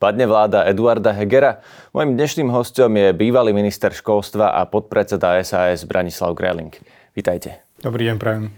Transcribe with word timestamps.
Padne 0.00 0.24
vláda 0.24 0.64
Eduarda 0.64 1.12
Hegera. 1.12 1.60
Mojím 1.92 2.16
dnešným 2.16 2.48
hostom 2.48 2.96
je 2.96 3.12
bývalý 3.12 3.52
minister 3.52 3.92
školstva 3.92 4.48
a 4.48 4.64
podpredseda 4.64 5.36
SAS 5.44 5.84
Branislav 5.84 6.32
Greling. 6.32 6.72
Vítajte. 7.12 7.60
Dobrý 7.84 8.08
deň, 8.08 8.16
prajem. 8.16 8.48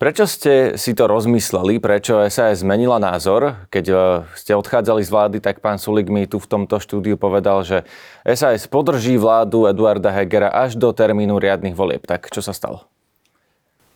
Prečo 0.00 0.24
ste 0.24 0.80
si 0.80 0.96
to 0.96 1.04
rozmysleli? 1.04 1.84
Prečo 1.84 2.24
SAS 2.32 2.64
zmenila 2.64 2.96
názor? 2.96 3.68
Keď 3.68 3.84
e, 3.92 3.94
ste 4.40 4.56
odchádzali 4.56 5.04
z 5.04 5.10
vlády, 5.12 5.36
tak 5.44 5.60
pán 5.60 5.76
Sulik 5.76 6.08
mi 6.08 6.24
tu 6.24 6.40
v 6.40 6.48
tomto 6.48 6.80
štúdiu 6.80 7.20
povedal, 7.20 7.60
že 7.60 7.84
SAS 8.24 8.64
podrží 8.64 9.20
vládu 9.20 9.68
Eduarda 9.68 10.08
Hegera 10.08 10.48
až 10.48 10.80
do 10.80 10.96
termínu 10.96 11.36
riadnych 11.36 11.76
volieb. 11.76 12.08
Tak 12.08 12.32
čo 12.32 12.40
sa 12.40 12.56
stalo? 12.56 12.88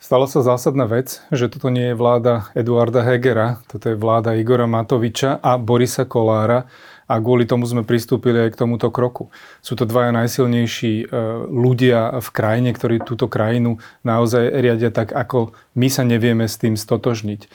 Stala 0.00 0.24
sa 0.28 0.40
zásadná 0.40 0.88
vec, 0.88 1.20
že 1.28 1.52
toto 1.52 1.68
nie 1.68 1.92
je 1.92 1.96
vláda 1.96 2.48
Eduarda 2.56 3.04
Hegera, 3.04 3.60
toto 3.68 3.92
je 3.92 3.96
vláda 3.96 4.32
Igora 4.32 4.64
Matoviča 4.64 5.40
a 5.44 5.60
Borisa 5.60 6.08
Kolára 6.08 6.68
a 7.10 7.18
kvôli 7.18 7.42
tomu 7.42 7.66
sme 7.66 7.82
pristúpili 7.82 8.46
aj 8.46 8.54
k 8.54 8.60
tomuto 8.62 8.86
kroku. 8.94 9.34
Sú 9.58 9.74
to 9.74 9.82
dvaja 9.82 10.14
najsilnejší 10.14 10.94
e, 11.02 11.04
ľudia 11.50 12.22
v 12.22 12.28
krajine, 12.30 12.70
ktorí 12.70 13.02
túto 13.02 13.26
krajinu 13.26 13.82
naozaj 14.06 14.46
riadia 14.62 14.94
tak, 14.94 15.10
ako 15.10 15.50
my 15.74 15.90
sa 15.90 16.06
nevieme 16.06 16.46
s 16.46 16.54
tým 16.54 16.78
stotožniť. 16.78 17.50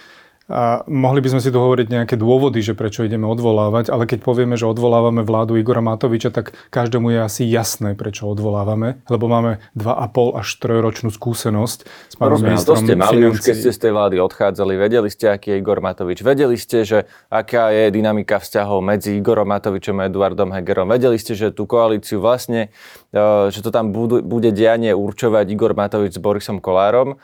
A 0.45 0.85
mohli 0.85 1.25
by 1.25 1.33
sme 1.33 1.41
si 1.41 1.49
tu 1.49 1.57
hovoriť 1.57 1.89
nejaké 1.89 2.21
dôvody, 2.21 2.61
že 2.61 2.77
prečo 2.77 3.01
ideme 3.01 3.25
odvolávať, 3.25 3.89
ale 3.89 4.05
keď 4.05 4.21
povieme, 4.21 4.53
že 4.53 4.69
odvolávame 4.69 5.25
vládu 5.25 5.57
Igora 5.57 5.81
Matoviča, 5.81 6.29
tak 6.29 6.53
každému 6.69 7.17
je 7.17 7.19
asi 7.25 7.43
jasné, 7.49 7.97
prečo 7.97 8.29
odvolávame, 8.29 9.01
lebo 9.09 9.25
máme 9.25 9.57
2,5 9.73 10.37
až 10.37 10.47
3 10.61 10.85
ročnú 10.85 11.09
skúsenosť 11.09 11.79
s 11.89 12.15
pánom 12.21 12.37
ministrom 12.37 12.77
to 12.77 12.85
ste 12.85 12.93
mali 12.93 13.25
už, 13.25 13.41
keď 13.41 13.55
ste 13.57 13.71
z 13.73 13.79
tej 13.89 13.91
vlády 13.97 14.21
odchádzali, 14.21 14.73
vedeli 14.77 15.09
ste, 15.09 15.33
aký 15.33 15.57
je 15.57 15.57
Igor 15.65 15.81
Matovič, 15.81 16.21
vedeli 16.21 16.61
ste, 16.61 16.85
že 16.85 17.09
aká 17.33 17.73
je 17.73 17.89
dynamika 17.89 18.37
vzťahov 18.37 18.85
medzi 18.85 19.17
Igorom 19.17 19.49
Matovičom 19.49 19.97
a 19.97 20.05
Eduardom 20.05 20.53
Hegerom, 20.53 20.93
vedeli 20.93 21.17
ste, 21.17 21.33
že 21.33 21.49
tú 21.49 21.65
koalíciu 21.65 22.21
vlastne, 22.21 22.69
e, 23.09 23.49
že 23.49 23.65
to 23.65 23.73
tam 23.73 23.89
bude 23.97 24.49
dianie 24.53 24.93
určovať 24.93 25.45
Igor 25.49 25.73
Matovič 25.73 26.13
s 26.13 26.21
Borisom 26.21 26.61
Kolárom 26.61 27.17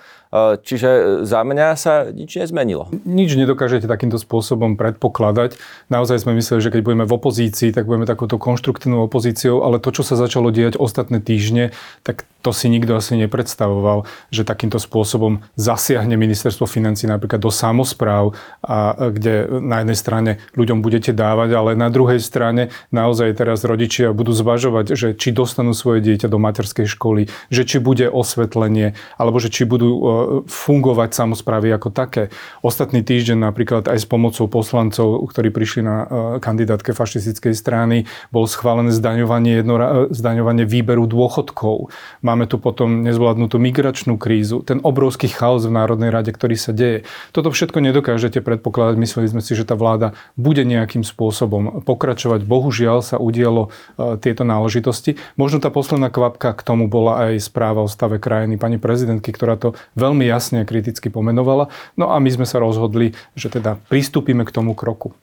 čiže 0.64 1.22
za 1.28 1.44
mňa 1.44 1.68
sa 1.76 2.08
nič 2.08 2.40
nezmenilo. 2.40 2.88
Nič 3.04 3.36
nedokážete 3.36 3.86
takýmto 3.86 4.16
spôsobom 4.16 4.80
predpokladať. 4.80 5.60
Naozaj 5.92 6.24
sme 6.24 6.40
mysleli, 6.40 6.64
že 6.64 6.72
keď 6.72 6.82
budeme 6.88 7.06
v 7.06 7.16
opozícii, 7.16 7.76
tak 7.76 7.84
budeme 7.84 8.08
takouto 8.08 8.40
konštruktívnou 8.40 9.06
opozíciou, 9.06 9.68
ale 9.68 9.84
to, 9.84 9.92
čo 9.92 10.08
sa 10.08 10.16
začalo 10.16 10.50
diať 10.56 10.80
ostatné 10.80 11.20
týždne, 11.20 11.76
tak 12.08 12.24
to 12.42 12.50
si 12.50 12.74
nikto 12.74 12.98
asi 12.98 13.14
nepredstavoval, 13.22 14.10
že 14.34 14.42
takýmto 14.42 14.82
spôsobom 14.82 15.46
zasiahne 15.54 16.18
ministerstvo 16.18 16.66
financí 16.66 17.06
napríklad 17.06 17.38
do 17.38 17.54
samozpráv, 17.54 18.34
a 18.66 18.98
kde 19.14 19.46
na 19.62 19.86
jednej 19.86 19.98
strane 19.98 20.32
ľuďom 20.58 20.82
budete 20.82 21.14
dávať, 21.14 21.54
ale 21.54 21.72
na 21.78 21.94
druhej 21.94 22.18
strane 22.18 22.74
naozaj 22.90 23.38
teraz 23.38 23.62
rodičia 23.62 24.10
budú 24.16 24.34
zvažovať, 24.34 24.98
že 24.98 25.08
či 25.14 25.30
dostanú 25.30 25.78
svoje 25.78 26.02
dieťa 26.02 26.28
do 26.28 26.42
materskej 26.42 26.90
školy, 26.90 27.30
že 27.54 27.64
či 27.64 27.78
bude 27.78 28.10
osvetlenie, 28.10 28.98
alebo 29.22 29.38
že 29.38 29.54
či 29.54 29.70
budú 29.70 29.90
e, 29.94 30.02
fungovať 30.46 31.10
samozprávy 31.16 31.72
ako 31.72 31.90
také. 31.94 32.34
Ostatný 32.60 33.06
týždeň 33.06 33.48
napríklad 33.48 33.88
aj 33.88 34.04
s 34.04 34.08
pomocou 34.10 34.52
poslancov, 34.52 35.24
ktorí 35.32 35.54
prišli 35.54 35.82
na 35.86 35.96
e, 36.04 36.06
kandidátke 36.44 36.92
fašistickej 36.92 37.56
strany, 37.56 38.10
bol 38.36 38.50
schválené 38.50 38.92
zdaňovanie, 38.92 39.64
jedno, 39.64 40.08
zdaňovanie 40.12 40.68
výberu 40.68 41.08
dôchodkov. 41.08 41.94
Máme 42.20 42.52
tu 42.52 42.60
potom 42.60 43.08
nezvládnutú 43.08 43.56
migračnú 43.56 44.20
krízu, 44.20 44.66
ten 44.68 44.84
obrovský 44.84 45.32
chaos 45.32 45.64
v 45.64 45.72
Národnej 45.72 46.12
rade, 46.12 46.36
ktorý 46.36 46.60
sa 46.60 46.76
deje. 46.76 47.08
Toto 47.32 47.48
všetko 47.56 47.80
nedokážete 47.80 48.44
predpokladať. 48.44 48.96
Mysleli 49.00 49.32
sme 49.32 49.42
si, 49.46 49.56
že 49.56 49.64
tá 49.64 49.80
vláda 49.80 50.12
bude 50.36 50.68
nejakým 50.68 51.08
spôsobom 51.08 51.88
pokračovať. 51.88 52.44
Bohužiaľ 52.44 53.00
sa 53.00 53.16
udialo 53.16 53.72
e, 53.72 54.20
tieto 54.20 54.44
náležitosti. 54.44 55.16
Možno 55.40 55.64
tá 55.64 55.72
posledná 55.72 56.12
kvapka 56.12 56.52
k 56.52 56.62
tomu 56.68 56.92
bola 56.92 57.32
aj 57.32 57.48
správa 57.48 57.88
o 57.88 57.90
stave 57.90 58.20
krajiny 58.20 58.60
pani 58.60 58.76
prezidentky, 58.76 59.32
ktorá 59.32 59.56
to 59.56 59.80
veľmi 59.96 60.11
veľmi 60.12 60.28
jasne 60.28 60.62
a 60.62 60.68
kriticky 60.68 61.08
pomenovala. 61.08 61.72
No 61.96 62.12
a 62.12 62.20
my 62.20 62.28
sme 62.28 62.44
sa 62.44 62.60
rozhodli, 62.60 63.16
že 63.40 63.48
teda 63.48 63.80
pristúpime 63.88 64.44
k 64.44 64.52
tomu 64.52 64.76
kroku. 64.76 65.16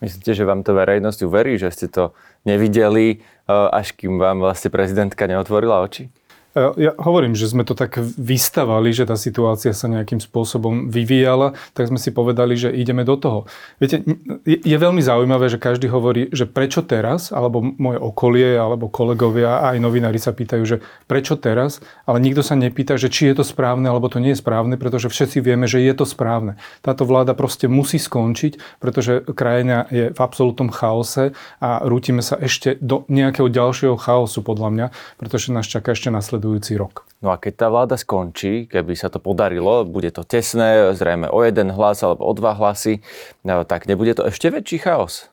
Myslíte, 0.00 0.32
že 0.32 0.48
vám 0.48 0.64
to 0.64 0.72
verejnosť 0.72 1.20
uverí, 1.28 1.60
že 1.60 1.70
ste 1.70 1.86
to 1.86 2.16
nevideli, 2.48 3.20
eh, 3.20 3.52
až 3.52 3.92
kým 3.92 4.16
vám 4.16 4.40
vlastne 4.40 4.72
prezidentka 4.72 5.28
neotvorila 5.28 5.84
oči? 5.84 6.08
Ja 6.52 6.92
hovorím, 7.00 7.32
že 7.32 7.48
sme 7.48 7.64
to 7.64 7.72
tak 7.72 7.96
vystavali, 8.20 8.92
že 8.92 9.08
tá 9.08 9.16
situácia 9.16 9.72
sa 9.72 9.88
nejakým 9.88 10.20
spôsobom 10.20 10.92
vyvíjala, 10.92 11.56
tak 11.72 11.88
sme 11.88 11.96
si 11.96 12.12
povedali, 12.12 12.60
že 12.60 12.68
ideme 12.68 13.08
do 13.08 13.16
toho. 13.16 13.48
Viete, 13.80 14.04
je, 14.44 14.76
veľmi 14.76 15.00
zaujímavé, 15.00 15.48
že 15.48 15.56
každý 15.56 15.88
hovorí, 15.88 16.28
že 16.28 16.44
prečo 16.44 16.84
teraz, 16.84 17.32
alebo 17.32 17.64
moje 17.64 17.96
okolie, 17.96 18.52
alebo 18.60 18.92
kolegovia, 18.92 19.64
aj 19.64 19.80
novinári 19.80 20.20
sa 20.20 20.36
pýtajú, 20.36 20.64
že 20.68 20.76
prečo 21.08 21.40
teraz, 21.40 21.80
ale 22.04 22.20
nikto 22.20 22.44
sa 22.44 22.52
nepýta, 22.52 23.00
že 23.00 23.08
či 23.08 23.32
je 23.32 23.40
to 23.40 23.44
správne, 23.48 23.88
alebo 23.88 24.12
to 24.12 24.20
nie 24.20 24.36
je 24.36 24.44
správne, 24.44 24.76
pretože 24.76 25.08
všetci 25.08 25.40
vieme, 25.40 25.64
že 25.64 25.80
je 25.80 25.94
to 25.96 26.04
správne. 26.04 26.60
Táto 26.84 27.08
vláda 27.08 27.32
proste 27.32 27.64
musí 27.64 27.96
skončiť, 27.96 28.76
pretože 28.76 29.24
krajina 29.24 29.88
je 29.88 30.12
v 30.12 30.20
absolútnom 30.20 30.68
chaose 30.68 31.32
a 31.64 31.80
rútime 31.80 32.20
sa 32.20 32.36
ešte 32.36 32.76
do 32.76 33.08
nejakého 33.08 33.48
ďalšieho 33.48 33.96
chaosu, 33.96 34.44
podľa 34.44 34.68
mňa, 34.68 34.86
pretože 35.16 35.48
nás 35.48 35.64
čaká 35.64 35.96
ešte 35.96 36.12
nasledujúce 36.12 36.41
nasledujúci 36.42 36.74
rok. 36.74 37.06
No 37.22 37.30
a 37.30 37.38
keď 37.38 37.52
tá 37.54 37.66
vláda 37.70 37.94
skončí, 37.94 38.66
keby 38.66 38.98
sa 38.98 39.06
to 39.06 39.22
podarilo, 39.22 39.86
bude 39.86 40.10
to 40.10 40.26
tesné, 40.26 40.90
zrejme 40.90 41.30
o 41.30 41.38
jeden 41.46 41.70
hlas 41.70 42.02
alebo 42.02 42.26
o 42.26 42.32
dva 42.34 42.58
hlasy, 42.58 42.98
no, 43.46 43.62
tak 43.62 43.86
nebude 43.86 44.18
to 44.18 44.26
ešte 44.26 44.50
väčší 44.50 44.82
chaos? 44.82 45.30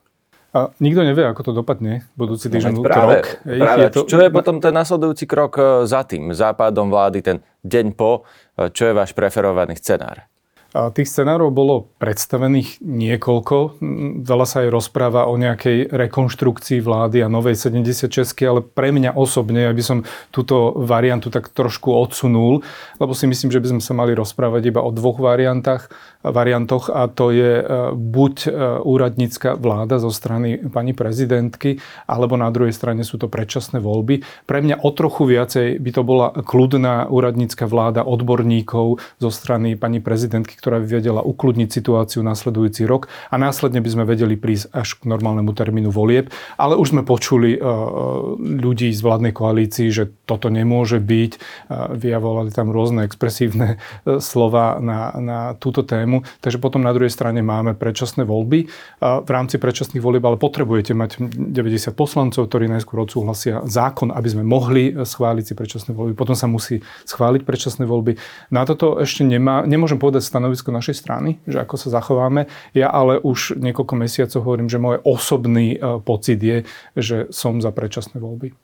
A 0.54 0.70
nikto 0.82 1.02
nevie, 1.02 1.26
ako 1.26 1.50
to 1.50 1.52
dopadne 1.54 2.06
budúci 2.14 2.50
no, 2.50 2.54
týždeň, 2.58 2.74
no, 2.78 2.86
práve, 2.86 3.22
rok. 3.22 3.26
Práve. 3.42 3.82
Je 3.86 3.90
to... 3.90 4.02
Čo 4.06 4.18
je 4.22 4.30
potom 4.30 4.62
ten 4.62 4.74
nasledujúci 4.74 5.26
krok 5.30 5.54
e, 5.58 5.86
za 5.86 6.02
tým, 6.06 6.34
západom 6.34 6.90
vlády, 6.90 7.22
ten 7.22 7.38
deň 7.66 7.94
po? 7.94 8.26
E, 8.58 8.70
čo 8.74 8.90
je 8.90 8.94
váš 8.94 9.14
preferovaný 9.14 9.78
scenár? 9.78 10.29
Tých 10.70 11.10
scenárov 11.10 11.50
bolo 11.50 11.90
predstavených 11.98 12.78
niekoľko. 12.86 13.82
Veľa 14.22 14.46
sa 14.46 14.62
aj 14.62 14.70
rozpráva 14.70 15.26
o 15.26 15.34
nejakej 15.34 15.90
rekonštrukcii 15.90 16.78
vlády 16.86 17.26
a 17.26 17.28
novej 17.32 17.58
76, 17.58 18.06
ale 18.46 18.62
pre 18.62 18.94
mňa 18.94 19.18
osobne, 19.18 19.66
aby 19.66 19.82
som 19.82 20.06
túto 20.30 20.78
variantu 20.78 21.34
tak 21.34 21.50
trošku 21.50 21.90
odsunul, 21.90 22.62
lebo 23.02 23.18
si 23.18 23.26
myslím, 23.26 23.50
že 23.50 23.58
by 23.58 23.68
sme 23.74 23.82
sa 23.82 23.98
mali 23.98 24.14
rozprávať 24.14 24.70
iba 24.70 24.86
o 24.86 24.94
dvoch 24.94 25.18
variantách, 25.18 25.90
variantoch 26.22 26.94
a 26.94 27.10
to 27.10 27.34
je 27.34 27.66
e, 27.66 27.66
buď 27.98 28.36
e, 28.46 28.50
úradnícka 28.86 29.58
vláda 29.58 29.98
zo 29.98 30.14
strany 30.14 30.70
pani 30.70 30.94
prezidentky, 30.94 31.82
alebo 32.06 32.38
na 32.38 32.54
druhej 32.54 32.78
strane 32.78 33.02
sú 33.02 33.18
to 33.18 33.26
predčasné 33.26 33.82
voľby. 33.82 34.22
Pre 34.46 34.60
mňa 34.62 34.86
o 34.86 34.90
trochu 34.94 35.26
viacej 35.26 35.82
by 35.82 35.92
to 35.98 36.02
bola 36.06 36.30
kľudná 36.46 37.10
úradnícka 37.10 37.66
vláda 37.66 38.06
odborníkov 38.06 39.02
zo 39.18 39.30
strany 39.34 39.74
pani 39.74 39.98
prezidentky, 39.98 40.59
ktorá 40.60 40.84
by 40.84 40.88
vedela 41.00 41.22
ukludniť 41.24 41.70
situáciu 41.72 42.22
nasledujúci 42.22 42.84
rok 42.84 43.08
a 43.32 43.36
následne 43.40 43.80
by 43.80 43.90
sme 43.90 44.04
vedeli 44.04 44.36
prísť 44.36 44.76
až 44.76 45.00
k 45.00 45.08
normálnemu 45.08 45.52
termínu 45.56 45.90
volieb. 45.90 46.30
Ale 46.60 46.76
už 46.76 46.92
sme 46.94 47.08
počuli 47.08 47.56
uh, 47.56 48.36
ľudí 48.38 48.92
z 48.92 49.02
vládnej 49.02 49.32
koalícii, 49.32 49.88
že 49.90 50.12
toto 50.28 50.52
nemôže 50.52 51.00
byť. 51.00 51.32
Uh, 51.72 51.96
vyjavolali 51.96 52.52
tam 52.52 52.74
rôzne 52.74 53.06
expresívne 53.06 53.78
slova 54.20 54.82
na, 54.82 55.14
na 55.18 55.40
túto 55.56 55.86
tému. 55.86 56.26
Takže 56.42 56.58
potom 56.58 56.82
na 56.84 56.92
druhej 56.92 57.14
strane 57.14 57.40
máme 57.46 57.78
predčasné 57.78 58.26
voľby. 58.26 58.68
V 59.00 59.30
rámci 59.30 59.62
predčasných 59.62 60.04
volieb 60.04 60.24
ale 60.26 60.42
potrebujete 60.42 60.92
mať 60.98 61.22
90 61.30 61.94
poslancov, 61.94 62.50
ktorí 62.50 62.68
najskôr 62.68 63.06
odsúhlasia 63.06 63.62
zákon, 63.66 64.12
aby 64.12 64.28
sme 64.28 64.44
mohli 64.44 64.92
schváliť 64.94 65.46
si 65.46 65.54
predčasné 65.56 65.92
voľby. 65.94 66.14
Potom 66.18 66.36
sa 66.36 66.50
musí 66.50 66.82
schváliť 67.06 67.46
predčasné 67.46 67.86
voľby. 67.86 68.18
Na 68.50 68.66
toto 68.66 68.98
ešte 68.98 69.24
nemá, 69.24 69.64
nemôžem 69.64 70.02
povedať 70.02 70.26
stanovisko 70.26 70.49
stanovisko 70.50 70.74
našej 70.74 70.96
strany, 70.98 71.30
že 71.46 71.62
ako 71.62 71.76
sa 71.78 71.90
zachováme. 72.02 72.50
Ja 72.74 72.90
ale 72.90 73.22
už 73.22 73.62
niekoľko 73.62 73.94
mesiacov 73.94 74.42
hovorím, 74.42 74.66
že 74.66 74.82
môj 74.82 74.98
osobný 75.06 75.78
e, 75.78 76.02
pocit 76.02 76.42
je, 76.42 76.66
že 76.98 77.30
som 77.30 77.62
za 77.62 77.70
predčasné 77.70 78.18
voľby. 78.18 78.58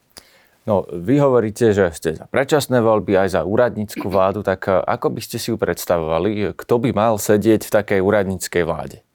No, 0.66 0.82
vy 0.90 1.22
hovoríte, 1.22 1.78
že 1.78 1.94
ste 1.94 2.18
za 2.18 2.26
predčasné 2.26 2.82
voľby, 2.82 3.14
aj 3.14 3.38
za 3.38 3.42
úradnícku 3.46 4.10
vládu, 4.10 4.42
tak 4.42 4.66
e, 4.66 4.82
ako 4.82 5.14
by 5.14 5.22
ste 5.22 5.38
si 5.38 5.54
ju 5.54 5.62
predstavovali? 5.62 6.58
Kto 6.58 6.82
by 6.82 6.90
mal 6.90 7.22
sedieť 7.22 7.70
v 7.70 7.74
takej 7.78 8.00
úradníckej 8.02 8.64
vláde? 8.66 9.06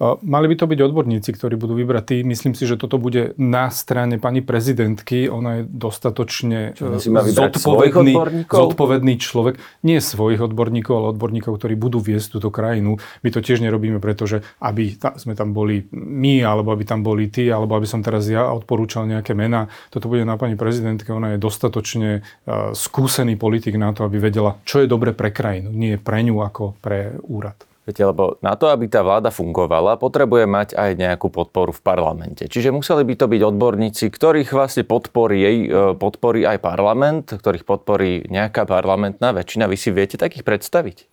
Mali 0.00 0.46
by 0.52 0.56
to 0.60 0.68
byť 0.68 0.80
odborníci, 0.92 1.30
ktorí 1.32 1.56
budú 1.56 1.72
vybratí. 1.72 2.20
Myslím 2.20 2.52
si, 2.52 2.68
že 2.68 2.76
toto 2.76 3.00
bude 3.00 3.32
na 3.40 3.72
strane 3.72 4.20
pani 4.20 4.44
prezidentky. 4.44 5.32
Ona 5.32 5.60
je 5.60 5.62
dostatočne 5.64 6.76
e, 6.76 7.00
zodpovedný, 7.32 8.12
zodpovedný 8.44 9.14
človek. 9.16 9.56
Nie 9.88 10.04
svojich 10.04 10.44
odborníkov, 10.44 10.92
ale 10.92 11.06
odborníkov, 11.16 11.56
ktorí 11.56 11.80
budú 11.80 12.04
viesť 12.04 12.36
túto 12.36 12.52
krajinu. 12.52 13.00
My 13.24 13.28
to 13.32 13.40
tiež 13.40 13.64
nerobíme, 13.64 13.96
pretože 13.96 14.44
aby 14.60 15.00
ta, 15.00 15.16
sme 15.16 15.32
tam 15.32 15.56
boli 15.56 15.88
my, 15.96 16.44
alebo 16.44 16.76
aby 16.76 16.84
tam 16.84 17.00
boli 17.00 17.32
ty, 17.32 17.48
alebo 17.48 17.80
aby 17.80 17.88
som 17.88 18.04
teraz 18.04 18.28
ja 18.28 18.52
odporúčal 18.52 19.08
nejaké 19.08 19.32
mená. 19.32 19.72
Toto 19.88 20.12
bude 20.12 20.28
na 20.28 20.36
pani 20.36 20.60
prezidentke. 20.60 21.08
Ona 21.08 21.36
je 21.36 21.38
dostatočne 21.40 22.20
uh, 22.20 22.76
skúsený 22.76 23.40
politik 23.40 23.80
na 23.80 23.96
to, 23.96 24.04
aby 24.04 24.20
vedela, 24.20 24.60
čo 24.68 24.84
je 24.84 24.90
dobre 24.92 25.16
pre 25.16 25.32
krajinu. 25.32 25.72
Nie 25.72 25.96
pre 25.96 26.20
ňu 26.20 26.36
ako 26.44 26.76
pre 26.84 27.16
úrad. 27.24 27.56
Viete, 27.86 28.02
lebo 28.02 28.34
na 28.42 28.58
to, 28.58 28.66
aby 28.66 28.90
tá 28.90 29.06
vláda 29.06 29.30
fungovala, 29.30 29.94
potrebuje 29.94 30.50
mať 30.50 30.68
aj 30.74 30.90
nejakú 30.98 31.30
podporu 31.30 31.70
v 31.70 31.86
parlamente. 31.86 32.50
Čiže 32.50 32.74
museli 32.74 33.06
by 33.06 33.14
to 33.14 33.30
byť 33.30 33.40
odborníci, 33.46 34.10
ktorých 34.10 34.50
vlastne 34.50 34.82
podporí, 34.82 35.38
jej, 35.38 35.56
e, 35.70 35.94
podporí 35.94 36.42
aj 36.42 36.58
parlament, 36.66 37.30
ktorých 37.30 37.62
podporí 37.62 38.26
nejaká 38.26 38.66
parlamentná 38.66 39.30
väčšina. 39.30 39.70
Vy 39.70 39.78
si 39.78 39.94
viete 39.94 40.18
takých 40.18 40.42
predstaviť? 40.42 41.06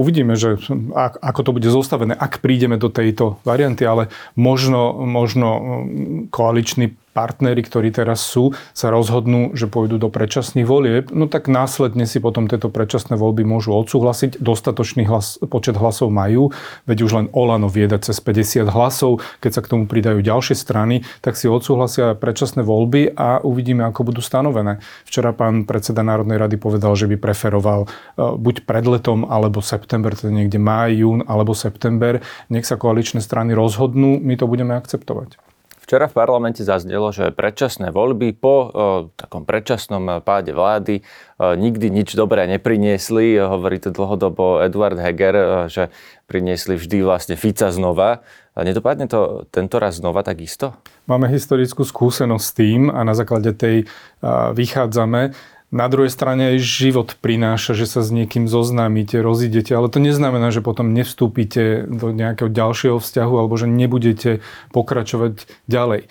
Uvidíme, 0.00 0.34
že 0.34 0.58
ako 0.96 1.40
to 1.44 1.54
bude 1.54 1.68
zostavené, 1.70 2.16
ak 2.16 2.42
prídeme 2.42 2.80
do 2.80 2.90
tejto 2.90 3.38
varianty, 3.46 3.86
ale 3.86 4.10
možno, 4.34 5.06
možno 5.06 5.86
koaličný 6.34 6.98
partnery, 7.14 7.62
ktorí 7.62 7.94
teraz 7.94 8.26
sú, 8.26 8.52
sa 8.74 8.90
rozhodnú, 8.90 9.54
že 9.54 9.70
pôjdu 9.70 10.02
do 10.02 10.10
predčasných 10.10 10.66
volieb, 10.66 11.04
no 11.14 11.30
tak 11.30 11.46
následne 11.46 12.04
si 12.04 12.18
potom 12.18 12.50
tieto 12.50 12.68
predčasné 12.68 13.14
voľby 13.14 13.46
môžu 13.46 13.72
odsúhlasiť. 13.78 14.42
Dostatočný 14.42 15.06
hlas, 15.06 15.38
počet 15.46 15.78
hlasov 15.78 16.10
majú, 16.10 16.50
veď 16.90 16.98
už 17.06 17.10
len 17.14 17.26
Olano 17.30 17.70
vieda 17.70 17.96
cez 18.02 18.18
50 18.18 18.66
hlasov. 18.66 19.22
Keď 19.38 19.50
sa 19.54 19.62
k 19.62 19.70
tomu 19.70 19.86
pridajú 19.86 20.18
ďalšie 20.20 20.58
strany, 20.58 21.06
tak 21.22 21.38
si 21.38 21.46
odsúhlasia 21.46 22.18
predčasné 22.18 22.66
voľby 22.66 23.14
a 23.14 23.38
uvidíme, 23.46 23.86
ako 23.86 24.10
budú 24.10 24.20
stanovené. 24.20 24.82
Včera 25.06 25.30
pán 25.30 25.62
predseda 25.64 26.02
Národnej 26.02 26.36
rady 26.36 26.58
povedal, 26.58 26.98
že 26.98 27.06
by 27.06 27.16
preferoval 27.22 27.86
e, 27.86 27.88
buď 28.18 28.66
pred 28.66 28.84
letom, 28.90 29.22
alebo 29.30 29.62
september, 29.62 30.10
teda 30.10 30.34
niekde 30.34 30.58
máj, 30.58 30.98
jún 30.98 31.20
alebo 31.30 31.54
september. 31.54 32.18
Nech 32.50 32.66
sa 32.66 32.74
koaličné 32.74 33.22
strany 33.22 33.54
rozhodnú, 33.54 34.18
my 34.18 34.34
to 34.34 34.50
budeme 34.50 34.74
akceptovať. 34.74 35.53
Včera 35.84 36.08
v 36.08 36.16
parlamente 36.16 36.64
zaznelo, 36.64 37.12
že 37.12 37.28
predčasné 37.28 37.92
voľby 37.92 38.32
po 38.32 38.54
o, 38.56 38.62
takom 39.12 39.44
predčasnom 39.44 40.24
páde 40.24 40.56
vlády 40.56 41.04
o, 41.36 41.52
nikdy 41.52 41.92
nič 41.92 42.16
dobré 42.16 42.48
nepriniesli. 42.48 43.36
Hovorí 43.36 43.76
to 43.76 43.92
dlhodobo 43.92 44.64
Eduard 44.64 44.96
Heger, 44.96 45.36
o, 45.36 45.44
že 45.68 45.92
priniesli 46.24 46.80
vždy 46.80 47.04
vlastne 47.04 47.36
Fica 47.36 47.68
znova. 47.68 48.24
A 48.56 48.64
nedopadne 48.64 49.04
to 49.12 49.44
tento 49.52 49.76
raz 49.76 50.00
znova 50.00 50.24
takisto? 50.24 50.72
Máme 51.04 51.28
historickú 51.28 51.84
skúsenosť 51.84 52.44
s 52.48 52.52
tým 52.56 52.88
a 52.88 53.04
na 53.04 53.12
základe 53.12 53.52
tej 53.52 53.84
a, 54.24 54.56
vychádzame. 54.56 55.36
Na 55.74 55.90
druhej 55.90 56.14
strane 56.14 56.54
aj 56.54 56.62
život 56.62 57.18
prináša, 57.18 57.74
že 57.74 57.90
sa 57.90 58.06
s 58.06 58.14
niekým 58.14 58.46
zoznámite, 58.46 59.18
rozídete, 59.18 59.74
ale 59.74 59.90
to 59.90 59.98
neznamená, 59.98 60.54
že 60.54 60.62
potom 60.62 60.94
nevstúpite 60.94 61.90
do 61.90 62.14
nejakého 62.14 62.46
ďalšieho 62.46 63.02
vzťahu 63.02 63.34
alebo 63.34 63.58
že 63.58 63.66
nebudete 63.66 64.38
pokračovať 64.70 65.50
ďalej. 65.66 66.06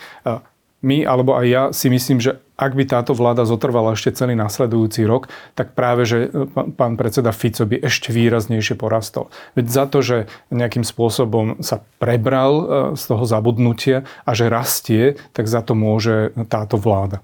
My, 0.83 1.07
alebo 1.07 1.39
aj 1.39 1.45
ja 1.48 1.63
si 1.71 1.88
myslím, 1.88 2.19
že 2.19 2.44
ak 2.60 2.75
by 2.75 2.83
táto 2.92 3.15
vláda 3.15 3.48
zotrvala 3.48 3.95
ešte 3.95 4.12
celý 4.19 4.36
následujúci 4.36 5.07
rok, 5.07 5.31
tak 5.56 5.80
práve, 5.80 6.04
že 6.04 6.27
pán 6.75 7.00
predseda 7.00 7.31
Fico 7.31 7.63
by 7.63 7.88
ešte 7.88 8.12
výraznejšie 8.12 8.75
porastol. 8.75 9.31
Veď 9.56 9.66
za 9.71 9.86
to, 9.88 10.04
že 10.04 10.18
nejakým 10.51 10.83
spôsobom 10.83 11.63
sa 11.63 11.88
prebral 12.04 12.51
e, 12.51 12.66
z 13.00 13.04
toho 13.09 13.24
zabudnutia 13.24 14.04
a 14.27 14.36
že 14.36 14.51
rastie, 14.51 15.16
tak 15.31 15.48
za 15.48 15.63
to 15.63 15.71
môže 15.71 16.36
táto 16.51 16.75
vláda. 16.75 17.24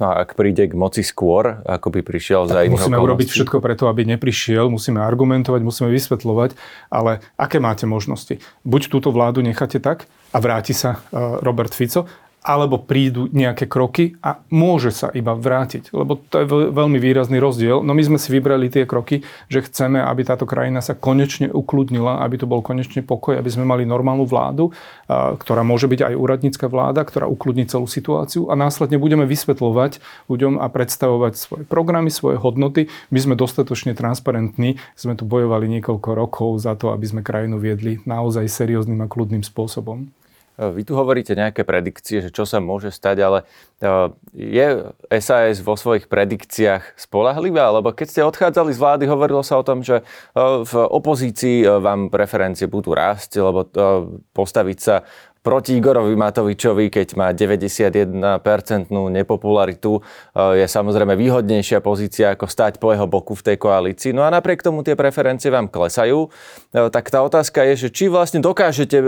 No 0.00 0.08
a 0.08 0.24
ak 0.24 0.32
príde 0.32 0.64
k 0.64 0.72
moci 0.72 1.04
skôr, 1.04 1.60
ako 1.68 1.92
by 1.92 2.00
prišiel 2.00 2.48
za 2.48 2.64
iných 2.64 2.88
Musíme 2.88 2.96
urobiť 2.96 3.28
všetko 3.28 3.60
preto, 3.60 3.84
aby 3.84 4.08
neprišiel, 4.08 4.72
musíme 4.72 4.96
argumentovať, 4.96 5.60
musíme 5.60 5.92
vysvetľovať, 5.92 6.56
ale 6.88 7.20
aké 7.36 7.60
máte 7.60 7.84
možnosti? 7.84 8.40
Buď 8.64 8.88
túto 8.88 9.12
vládu 9.12 9.44
necháte 9.44 9.76
tak 9.76 10.08
a 10.32 10.38
vráti 10.40 10.72
sa 10.72 11.04
e, 11.12 11.20
Robert 11.44 11.76
Fico, 11.76 12.08
alebo 12.40 12.80
prídu 12.80 13.28
nejaké 13.28 13.68
kroky 13.68 14.16
a 14.24 14.40
môže 14.48 14.96
sa 14.96 15.12
iba 15.12 15.36
vrátiť. 15.36 15.92
Lebo 15.92 16.16
to 16.16 16.40
je 16.40 16.46
veľmi 16.48 16.96
výrazný 16.96 17.36
rozdiel. 17.36 17.84
No 17.84 17.92
my 17.92 18.00
sme 18.00 18.16
si 18.16 18.32
vybrali 18.32 18.72
tie 18.72 18.88
kroky, 18.88 19.20
že 19.52 19.60
chceme, 19.68 20.00
aby 20.00 20.24
táto 20.24 20.48
krajina 20.48 20.80
sa 20.80 20.96
konečne 20.96 21.52
ukludnila, 21.52 22.24
aby 22.24 22.40
to 22.40 22.48
bol 22.48 22.64
konečne 22.64 23.04
pokoj, 23.04 23.36
aby 23.36 23.50
sme 23.52 23.68
mali 23.68 23.84
normálnu 23.84 24.24
vládu, 24.24 24.72
ktorá 25.10 25.60
môže 25.60 25.84
byť 25.84 26.00
aj 26.00 26.14
úradnícka 26.16 26.66
vláda, 26.72 27.04
ktorá 27.04 27.28
ukludní 27.28 27.68
celú 27.68 27.84
situáciu 27.84 28.48
a 28.48 28.56
následne 28.56 28.96
budeme 28.96 29.28
vysvetľovať 29.28 30.00
ľuďom 30.32 30.64
a 30.64 30.66
predstavovať 30.72 31.36
svoje 31.36 31.64
programy, 31.68 32.08
svoje 32.08 32.40
hodnoty. 32.40 32.88
My 33.12 33.20
sme 33.20 33.34
dostatočne 33.36 33.92
transparentní, 33.92 34.80
sme 34.96 35.12
tu 35.12 35.28
bojovali 35.28 35.68
niekoľko 35.76 36.10
rokov 36.16 36.64
za 36.64 36.72
to, 36.72 36.88
aby 36.96 37.04
sme 37.04 37.20
krajinu 37.20 37.60
viedli 37.60 38.00
naozaj 38.08 38.48
serióznym 38.48 39.04
a 39.04 39.10
kľudným 39.12 39.44
spôsobom. 39.44 40.08
Vy 40.60 40.84
tu 40.84 40.92
hovoríte 40.92 41.32
nejaké 41.32 41.64
predikcie, 41.64 42.20
že 42.20 42.28
čo 42.28 42.44
sa 42.44 42.60
môže 42.60 42.92
stať, 42.92 43.16
ale 43.24 43.38
e, 43.80 44.12
je 44.36 44.92
SAS 45.16 45.64
vo 45.64 45.72
svojich 45.72 46.04
predikciách 46.04 47.00
spolahlivá? 47.00 47.72
Lebo 47.72 47.96
keď 47.96 48.06
ste 48.12 48.28
odchádzali 48.28 48.76
z 48.76 48.82
vlády, 48.84 49.04
hovorilo 49.08 49.40
sa 49.40 49.56
o 49.56 49.64
tom, 49.64 49.80
že 49.80 50.04
e, 50.04 50.04
v 50.60 50.74
opozícii 50.76 51.64
vám 51.64 52.12
preferencie 52.12 52.68
budú 52.68 52.92
rásť, 52.92 53.40
lebo 53.40 53.64
postaviť 54.36 54.78
sa 54.78 55.08
proti 55.40 55.80
Igorovi 55.80 56.12
Matovičovi, 56.16 56.92
keď 56.92 57.08
má 57.16 57.32
91% 57.32 58.92
nepopularitu, 58.92 60.00
eh, 60.00 60.64
je 60.64 60.66
samozrejme 60.68 61.16
výhodnejšia 61.16 61.80
pozícia 61.80 62.36
ako 62.36 62.44
stať 62.44 62.76
po 62.76 62.92
jeho 62.92 63.08
boku 63.08 63.32
v 63.32 63.52
tej 63.52 63.56
koalícii. 63.56 64.12
No 64.12 64.24
a 64.24 64.28
napriek 64.28 64.60
tomu 64.60 64.84
tie 64.84 64.92
preferencie 64.96 65.48
vám 65.48 65.72
klesajú. 65.72 66.28
Eh, 66.28 66.88
tak 66.92 67.08
tá 67.08 67.24
otázka 67.24 67.64
je, 67.72 67.88
že 67.88 67.88
či 67.88 68.12
vlastne 68.12 68.44
dokážete 68.44 68.96
eh, 69.00 69.06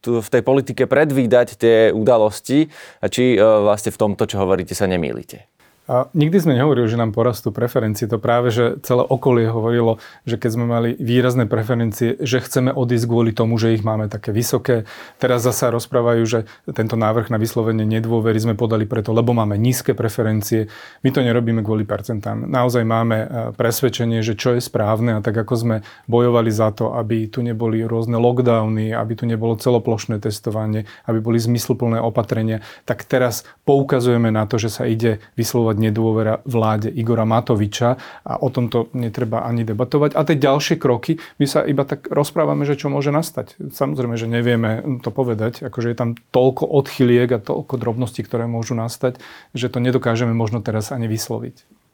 v 0.00 0.28
tej 0.32 0.42
politike 0.42 0.88
predvídať 0.88 1.60
tie 1.60 1.76
udalosti 1.92 2.72
a 3.00 3.06
či 3.12 3.36
vlastne 3.36 3.92
v 3.92 4.00
tomto, 4.00 4.24
čo 4.24 4.40
hovoríte, 4.40 4.72
sa 4.72 4.88
nemýlite. 4.88 5.55
A 5.86 6.10
nikdy 6.18 6.42
sme 6.42 6.58
nehovorili, 6.58 6.90
že 6.90 6.98
nám 6.98 7.14
porastú 7.14 7.54
preferencie. 7.54 8.10
To 8.10 8.18
práve, 8.18 8.50
že 8.50 8.74
celé 8.82 9.06
okolie 9.06 9.46
hovorilo, 9.46 10.02
že 10.26 10.34
keď 10.34 10.50
sme 10.50 10.66
mali 10.66 10.98
výrazné 10.98 11.46
preferencie, 11.46 12.18
že 12.18 12.42
chceme 12.42 12.74
odísť 12.74 13.06
kvôli 13.06 13.30
tomu, 13.30 13.54
že 13.54 13.70
ich 13.70 13.86
máme 13.86 14.10
také 14.10 14.34
vysoké. 14.34 14.82
Teraz 15.22 15.46
zasa 15.46 15.70
rozprávajú, 15.70 16.22
že 16.26 16.50
tento 16.74 16.98
návrh 16.98 17.30
na 17.30 17.38
vyslovenie 17.38 17.86
nedôvery 17.86 18.34
sme 18.34 18.58
podali 18.58 18.82
preto, 18.82 19.14
lebo 19.14 19.30
máme 19.30 19.54
nízke 19.54 19.94
preferencie. 19.94 20.66
My 21.06 21.14
to 21.14 21.22
nerobíme 21.22 21.62
kvôli 21.62 21.86
percentám. 21.86 22.50
Naozaj 22.50 22.82
máme 22.82 23.16
e, 23.22 23.26
presvedčenie, 23.54 24.26
že 24.26 24.34
čo 24.34 24.58
je 24.58 24.60
správne 24.66 25.18
a 25.18 25.22
tak 25.22 25.38
ako 25.38 25.54
sme 25.54 25.76
bojovali 26.10 26.50
za 26.50 26.74
to, 26.74 26.98
aby 26.98 27.30
tu 27.30 27.46
neboli 27.46 27.86
rôzne 27.86 28.18
lockdowny, 28.18 28.90
aby 28.90 29.12
tu 29.14 29.22
nebolo 29.22 29.54
celoplošné 29.54 30.18
testovanie, 30.18 30.90
aby 31.06 31.22
boli 31.22 31.38
zmysluplné 31.38 32.02
opatrenia, 32.02 32.66
tak 32.82 33.06
teraz 33.06 33.46
poukazujeme 33.62 34.34
na 34.34 34.50
to, 34.50 34.58
že 34.58 34.74
sa 34.74 34.82
ide 34.82 35.22
vyslovať 35.38 35.75
vyslovať 35.76 35.84
nedôvera 35.84 36.34
vláde 36.48 36.88
Igora 36.88 37.28
Matoviča 37.28 38.00
a 38.24 38.32
o 38.40 38.48
tomto 38.48 38.88
netreba 38.96 39.44
ani 39.44 39.62
debatovať. 39.68 40.16
A 40.16 40.24
tie 40.24 40.40
ďalšie 40.40 40.80
kroky, 40.80 41.20
my 41.36 41.46
sa 41.46 41.62
iba 41.68 41.84
tak 41.84 42.08
rozprávame, 42.08 42.64
že 42.64 42.80
čo 42.80 42.88
môže 42.88 43.12
nastať. 43.12 43.60
Samozrejme, 43.60 44.16
že 44.16 44.26
nevieme 44.26 45.00
to 45.04 45.12
povedať, 45.12 45.60
akože 45.68 45.92
je 45.92 45.96
tam 45.96 46.10
toľko 46.32 46.64
odchyliek 46.64 47.28
a 47.36 47.42
toľko 47.42 47.76
drobností, 47.76 48.24
ktoré 48.24 48.48
môžu 48.48 48.72
nastať, 48.72 49.20
že 49.52 49.68
to 49.68 49.78
nedokážeme 49.78 50.32
možno 50.32 50.64
teraz 50.64 50.90
ani 50.90 51.06
vysloviť. 51.06 51.85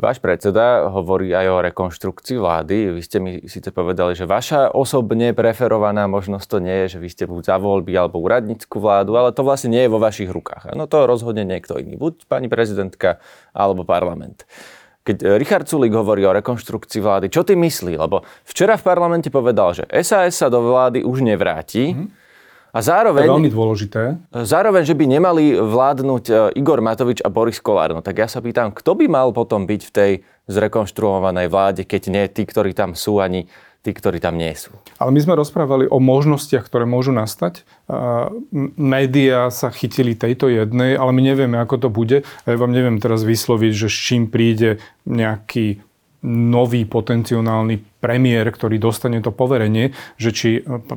Váš 0.00 0.24
predseda 0.24 0.88
hovorí 0.88 1.36
aj 1.36 1.46
o 1.52 1.62
rekonštrukcii 1.68 2.40
vlády. 2.40 2.96
Vy 2.96 3.02
ste 3.04 3.18
mi 3.20 3.44
síce 3.44 3.68
povedali, 3.68 4.16
že 4.16 4.24
vaša 4.24 4.72
osobne 4.72 5.36
preferovaná 5.36 6.08
možnosť 6.08 6.46
to 6.48 6.58
nie 6.64 6.76
je, 6.84 6.96
že 6.96 6.98
vy 6.98 7.08
ste 7.12 7.24
buď 7.28 7.42
za 7.52 7.56
voľby 7.60 7.92
alebo 7.92 8.16
úradnícku 8.24 8.80
vládu, 8.80 9.20
ale 9.20 9.36
to 9.36 9.44
vlastne 9.44 9.76
nie 9.76 9.84
je 9.84 9.92
vo 9.92 10.00
vašich 10.00 10.32
rukách. 10.32 10.72
No 10.72 10.88
to 10.88 11.04
rozhodne 11.04 11.44
niekto 11.44 11.76
iný. 11.76 12.00
Buď 12.00 12.24
pani 12.24 12.48
prezidentka 12.48 13.20
alebo 13.52 13.84
parlament. 13.84 14.48
Keď 15.04 15.36
Richard 15.36 15.68
Sulik 15.68 15.92
hovorí 15.92 16.24
o 16.24 16.32
rekonštrukcii 16.32 17.02
vlády, 17.02 17.26
čo 17.28 17.44
ty 17.44 17.52
myslí? 17.52 17.92
Lebo 17.98 18.24
včera 18.48 18.80
v 18.80 18.86
parlamente 18.86 19.28
povedal, 19.28 19.76
že 19.76 19.84
SAS 20.00 20.40
sa 20.40 20.48
do 20.48 20.72
vlády 20.72 21.04
už 21.04 21.20
nevráti. 21.20 21.92
Mm-hmm 21.92 22.21
a 22.72 22.78
zároveň... 22.80 23.28
To 23.28 23.28
je 23.28 23.36
veľmi 23.36 23.52
dôležité. 23.52 24.02
Zároveň, 24.32 24.82
že 24.88 24.96
by 24.96 25.04
nemali 25.04 25.60
vládnuť 25.60 26.24
e, 26.28 26.34
Igor 26.56 26.80
Matovič 26.80 27.20
a 27.20 27.28
Boris 27.28 27.60
Kolár. 27.60 27.92
No 27.92 28.00
tak 28.00 28.24
ja 28.24 28.28
sa 28.32 28.40
pýtam, 28.40 28.72
kto 28.72 28.96
by 28.96 29.06
mal 29.12 29.28
potom 29.36 29.68
byť 29.68 29.82
v 29.84 29.92
tej 29.92 30.12
zrekonštruovanej 30.48 31.52
vláde, 31.52 31.84
keď 31.84 32.02
nie 32.08 32.24
tí, 32.32 32.48
ktorí 32.48 32.72
tam 32.72 32.96
sú, 32.96 33.20
ani 33.20 33.44
tí, 33.82 33.90
ktorí 33.92 34.22
tam 34.22 34.38
nie 34.38 34.54
sú. 34.54 34.72
Ale 34.96 35.10
my 35.10 35.20
sme 35.20 35.34
rozprávali 35.34 35.90
o 35.90 35.98
možnostiach, 35.98 36.64
ktoré 36.64 36.86
môžu 36.86 37.10
nastať. 37.10 37.66
Média 38.78 39.50
sa 39.50 39.74
chytili 39.74 40.14
tejto 40.14 40.46
jednej, 40.46 40.94
ale 40.94 41.10
my 41.10 41.22
nevieme, 41.22 41.58
ako 41.58 41.76
to 41.76 41.88
bude. 41.90 42.22
Ja 42.46 42.56
vám 42.56 42.70
neviem 42.70 43.02
teraz 43.02 43.26
vysloviť, 43.26 43.72
že 43.74 43.88
s 43.90 43.98
čím 43.98 44.30
príde 44.30 44.78
nejaký 45.04 45.82
nový 46.26 46.86
potenciálny 46.86 47.98
premiér, 47.98 48.50
ktorý 48.50 48.78
dostane 48.78 49.18
to 49.22 49.34
poverenie, 49.34 49.90
že 50.18 50.30
či 50.30 50.48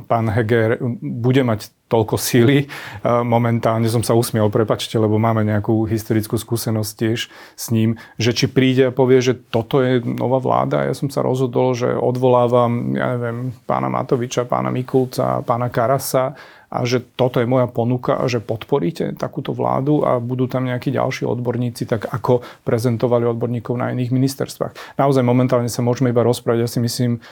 pán 0.06 0.30
Heger 0.30 0.78
bude 1.02 1.42
mať 1.42 1.70
toľko 1.86 2.18
síly. 2.18 2.66
Momentálne 3.06 3.86
som 3.86 4.02
sa 4.02 4.18
usmiel, 4.18 4.50
prepačte, 4.50 4.98
lebo 4.98 5.18
máme 5.22 5.46
nejakú 5.46 5.86
historickú 5.86 6.34
skúsenosť 6.34 6.90
tiež 6.98 7.30
s 7.30 7.66
ním, 7.70 7.94
že 8.18 8.34
či 8.34 8.50
príde 8.50 8.90
a 8.90 8.94
povie, 8.94 9.22
že 9.22 9.38
toto 9.38 9.82
je 9.82 10.02
nová 10.02 10.42
vláda. 10.42 10.82
Ja 10.82 10.94
som 10.98 11.10
sa 11.10 11.22
rozhodol, 11.22 11.78
že 11.78 11.94
odvolávam, 11.94 12.98
ja 12.98 13.14
neviem, 13.14 13.54
pána 13.70 13.86
Matoviča, 13.86 14.50
pána 14.50 14.74
Mikulca, 14.74 15.46
pána 15.46 15.70
Karasa 15.70 16.34
a 16.76 16.84
že 16.84 17.00
toto 17.16 17.40
je 17.40 17.48
moja 17.48 17.64
ponuka 17.66 18.20
a 18.20 18.28
že 18.28 18.44
podporíte 18.44 19.16
takúto 19.16 19.56
vládu 19.56 20.04
a 20.04 20.20
budú 20.20 20.44
tam 20.44 20.68
nejakí 20.68 20.92
ďalší 20.92 21.24
odborníci, 21.24 21.88
tak 21.88 22.12
ako 22.12 22.44
prezentovali 22.68 23.24
odborníkov 23.24 23.74
na 23.80 23.96
iných 23.96 24.12
ministerstvách. 24.12 25.00
Naozaj 25.00 25.24
momentálne 25.24 25.72
sa 25.72 25.80
môžeme 25.80 26.12
iba 26.12 26.20
rozprávať. 26.20 26.58
Ja 26.66 26.70
si 26.70 26.80
myslím, 26.84 27.24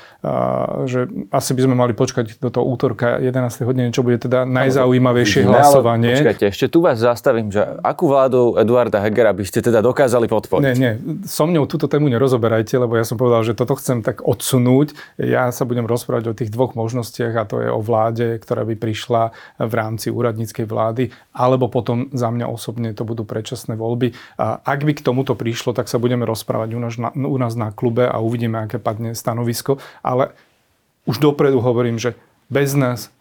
že 0.88 1.06
asi 1.28 1.50
by 1.52 1.60
sme 1.68 1.74
mali 1.76 1.92
počkať 1.92 2.40
do 2.40 2.48
toho 2.48 2.64
útorka 2.64 3.20
11. 3.20 3.68
hodiny, 3.68 3.92
čo 3.92 4.00
bude 4.00 4.16
teda 4.16 4.48
najzaujímavejšie 4.48 5.44
hlasovanie. 5.44 6.16
počkajte, 6.24 6.44
ešte 6.48 6.66
tu 6.72 6.80
vás 6.80 6.96
zastavím, 6.96 7.52
že 7.52 7.60
akú 7.84 8.08
vládu 8.08 8.56
Eduarda 8.56 9.02
Hegera 9.04 9.36
by 9.36 9.44
ste 9.44 9.60
teda 9.60 9.84
dokázali 9.84 10.24
podporiť? 10.30 10.64
Nie, 10.64 10.96
nie, 10.96 11.26
so 11.28 11.44
mňou 11.44 11.68
túto 11.68 11.90
tému 11.90 12.08
nerozoberajte, 12.08 12.80
lebo 12.80 12.96
ja 12.96 13.04
som 13.04 13.20
povedal, 13.20 13.44
že 13.44 13.52
toto 13.52 13.76
chcem 13.76 14.00
tak 14.00 14.24
odsunúť. 14.24 14.96
Ja 15.20 15.52
sa 15.52 15.68
budem 15.68 15.84
rozprávať 15.84 16.24
o 16.32 16.34
tých 16.36 16.48
dvoch 16.48 16.72
možnostiach 16.72 17.34
a 17.34 17.44
to 17.44 17.60
je 17.60 17.68
o 17.68 17.82
vláde, 17.82 18.40
ktorá 18.40 18.64
by 18.64 18.78
prišla 18.78 19.33
v 19.58 19.72
rámci 19.74 20.10
úradníckej 20.10 20.66
vlády, 20.66 21.10
alebo 21.34 21.68
potom 21.68 22.08
za 22.14 22.30
mňa 22.30 22.46
osobne 22.48 22.90
to 22.96 23.02
budú 23.06 23.26
predčasné 23.26 23.74
voľby. 23.78 24.14
Ak 24.40 24.80
by 24.82 24.92
k 24.94 25.04
tomuto 25.04 25.36
prišlo, 25.36 25.74
tak 25.74 25.90
sa 25.90 25.98
budeme 26.02 26.24
rozprávať 26.24 26.74
u 26.74 26.80
nás 26.80 26.94
na, 26.96 27.10
u 27.12 27.38
nás 27.38 27.54
na 27.58 27.74
klube 27.74 28.06
a 28.06 28.18
uvidíme, 28.22 28.62
aké 28.62 28.80
padne 28.80 29.12
stanovisko. 29.12 29.78
Ale 30.00 30.32
už 31.04 31.20
dopredu 31.20 31.60
hovorím, 31.60 32.00
že 32.00 32.16
bez 32.48 32.72
nás 32.72 33.12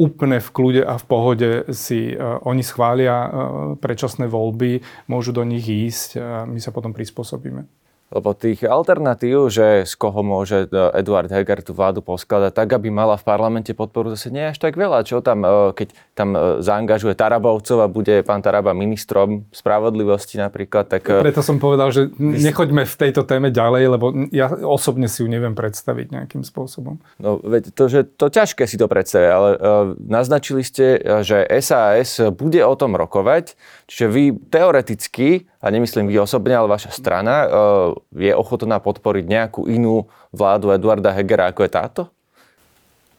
úplne 0.00 0.40
v 0.40 0.48
kľude 0.48 0.82
a 0.86 0.96
v 0.96 1.04
pohode 1.04 1.50
si 1.76 2.16
uh, 2.16 2.40
oni 2.48 2.64
schvália 2.64 3.16
uh, 3.26 3.30
predčasné 3.76 4.32
voľby, 4.32 4.80
môžu 5.08 5.36
do 5.36 5.44
nich 5.44 5.68
ísť 5.68 6.08
a 6.16 6.48
my 6.48 6.56
sa 6.56 6.72
potom 6.72 6.96
prispôsobíme. 6.96 7.79
Lebo 8.10 8.34
tých 8.34 8.66
alternatív, 8.66 9.54
že 9.54 9.86
z 9.86 9.94
koho 9.94 10.26
môže 10.26 10.66
e, 10.66 10.98
Eduard 10.98 11.30
Heger 11.30 11.62
tú 11.62 11.78
vládu 11.78 12.02
poskladať 12.02 12.50
tak, 12.50 12.74
aby 12.74 12.90
mala 12.90 13.14
v 13.14 13.22
parlamente 13.22 13.70
podporu, 13.70 14.10
zase 14.10 14.34
nie 14.34 14.50
až 14.50 14.58
tak 14.58 14.74
veľa. 14.74 15.06
Čo 15.06 15.22
tam, 15.22 15.46
e, 15.46 15.70
keď 15.78 15.94
tam 16.18 16.34
e, 16.34 16.58
zaangažuje 16.58 17.14
Tarabovcov 17.14 17.78
a 17.78 17.86
bude 17.86 18.26
pán 18.26 18.42
Taraba 18.42 18.74
ministrom 18.74 19.46
spravodlivosti 19.54 20.42
napríklad, 20.42 20.90
tak... 20.90 21.06
Preto 21.06 21.38
som 21.38 21.62
povedal, 21.62 21.94
že 21.94 22.10
nechoďme 22.18 22.82
v 22.82 22.94
tejto 22.98 23.22
téme 23.22 23.54
ďalej, 23.54 23.94
lebo 23.94 24.10
ja 24.34 24.50
osobne 24.58 25.06
si 25.06 25.22
ju 25.22 25.30
neviem 25.30 25.54
predstaviť 25.54 26.10
nejakým 26.10 26.42
spôsobom. 26.42 26.98
No, 27.22 27.38
veď 27.38 27.70
to, 27.70 27.86
že 27.86 28.10
to 28.18 28.26
ťažké 28.26 28.66
si 28.66 28.74
to 28.74 28.90
predstaviť, 28.90 29.28
ale 29.30 29.50
naznačili 30.02 30.66
ste, 30.66 30.98
že 31.22 31.46
SAS 31.62 32.18
bude 32.34 32.58
o 32.66 32.74
tom 32.74 32.98
rokovať, 32.98 33.54
čiže 33.86 34.06
vy 34.10 34.24
teoreticky 34.50 35.46
a 35.62 35.70
nemyslím 35.70 36.10
vy 36.10 36.18
osobne, 36.18 36.58
ale 36.58 36.72
vaša 36.72 36.90
strana, 36.90 37.46
je 38.14 38.32
ochotná 38.34 38.80
podporiť 38.80 39.24
nejakú 39.26 39.60
inú 39.68 40.08
vládu 40.30 40.72
Eduarda 40.74 41.12
Hegera, 41.14 41.50
ako 41.50 41.66
je 41.66 41.70
táto? 41.70 42.02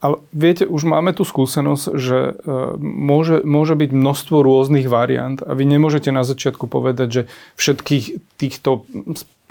Ale 0.01 0.17
viete, 0.33 0.65
už 0.65 0.89
máme 0.89 1.13
tu 1.13 1.21
skúsenosť, 1.21 1.85
že 1.93 2.19
eh, 2.33 2.35
môže, 2.81 3.45
môže 3.45 3.77
byť 3.77 3.89
množstvo 3.93 4.41
rôznych 4.41 4.89
variant 4.89 5.37
a 5.45 5.53
vy 5.53 5.69
nemôžete 5.69 6.09
na 6.09 6.25
začiatku 6.25 6.65
povedať, 6.65 7.07
že 7.07 7.21
všetkých 7.55 8.05
týchto 8.41 8.89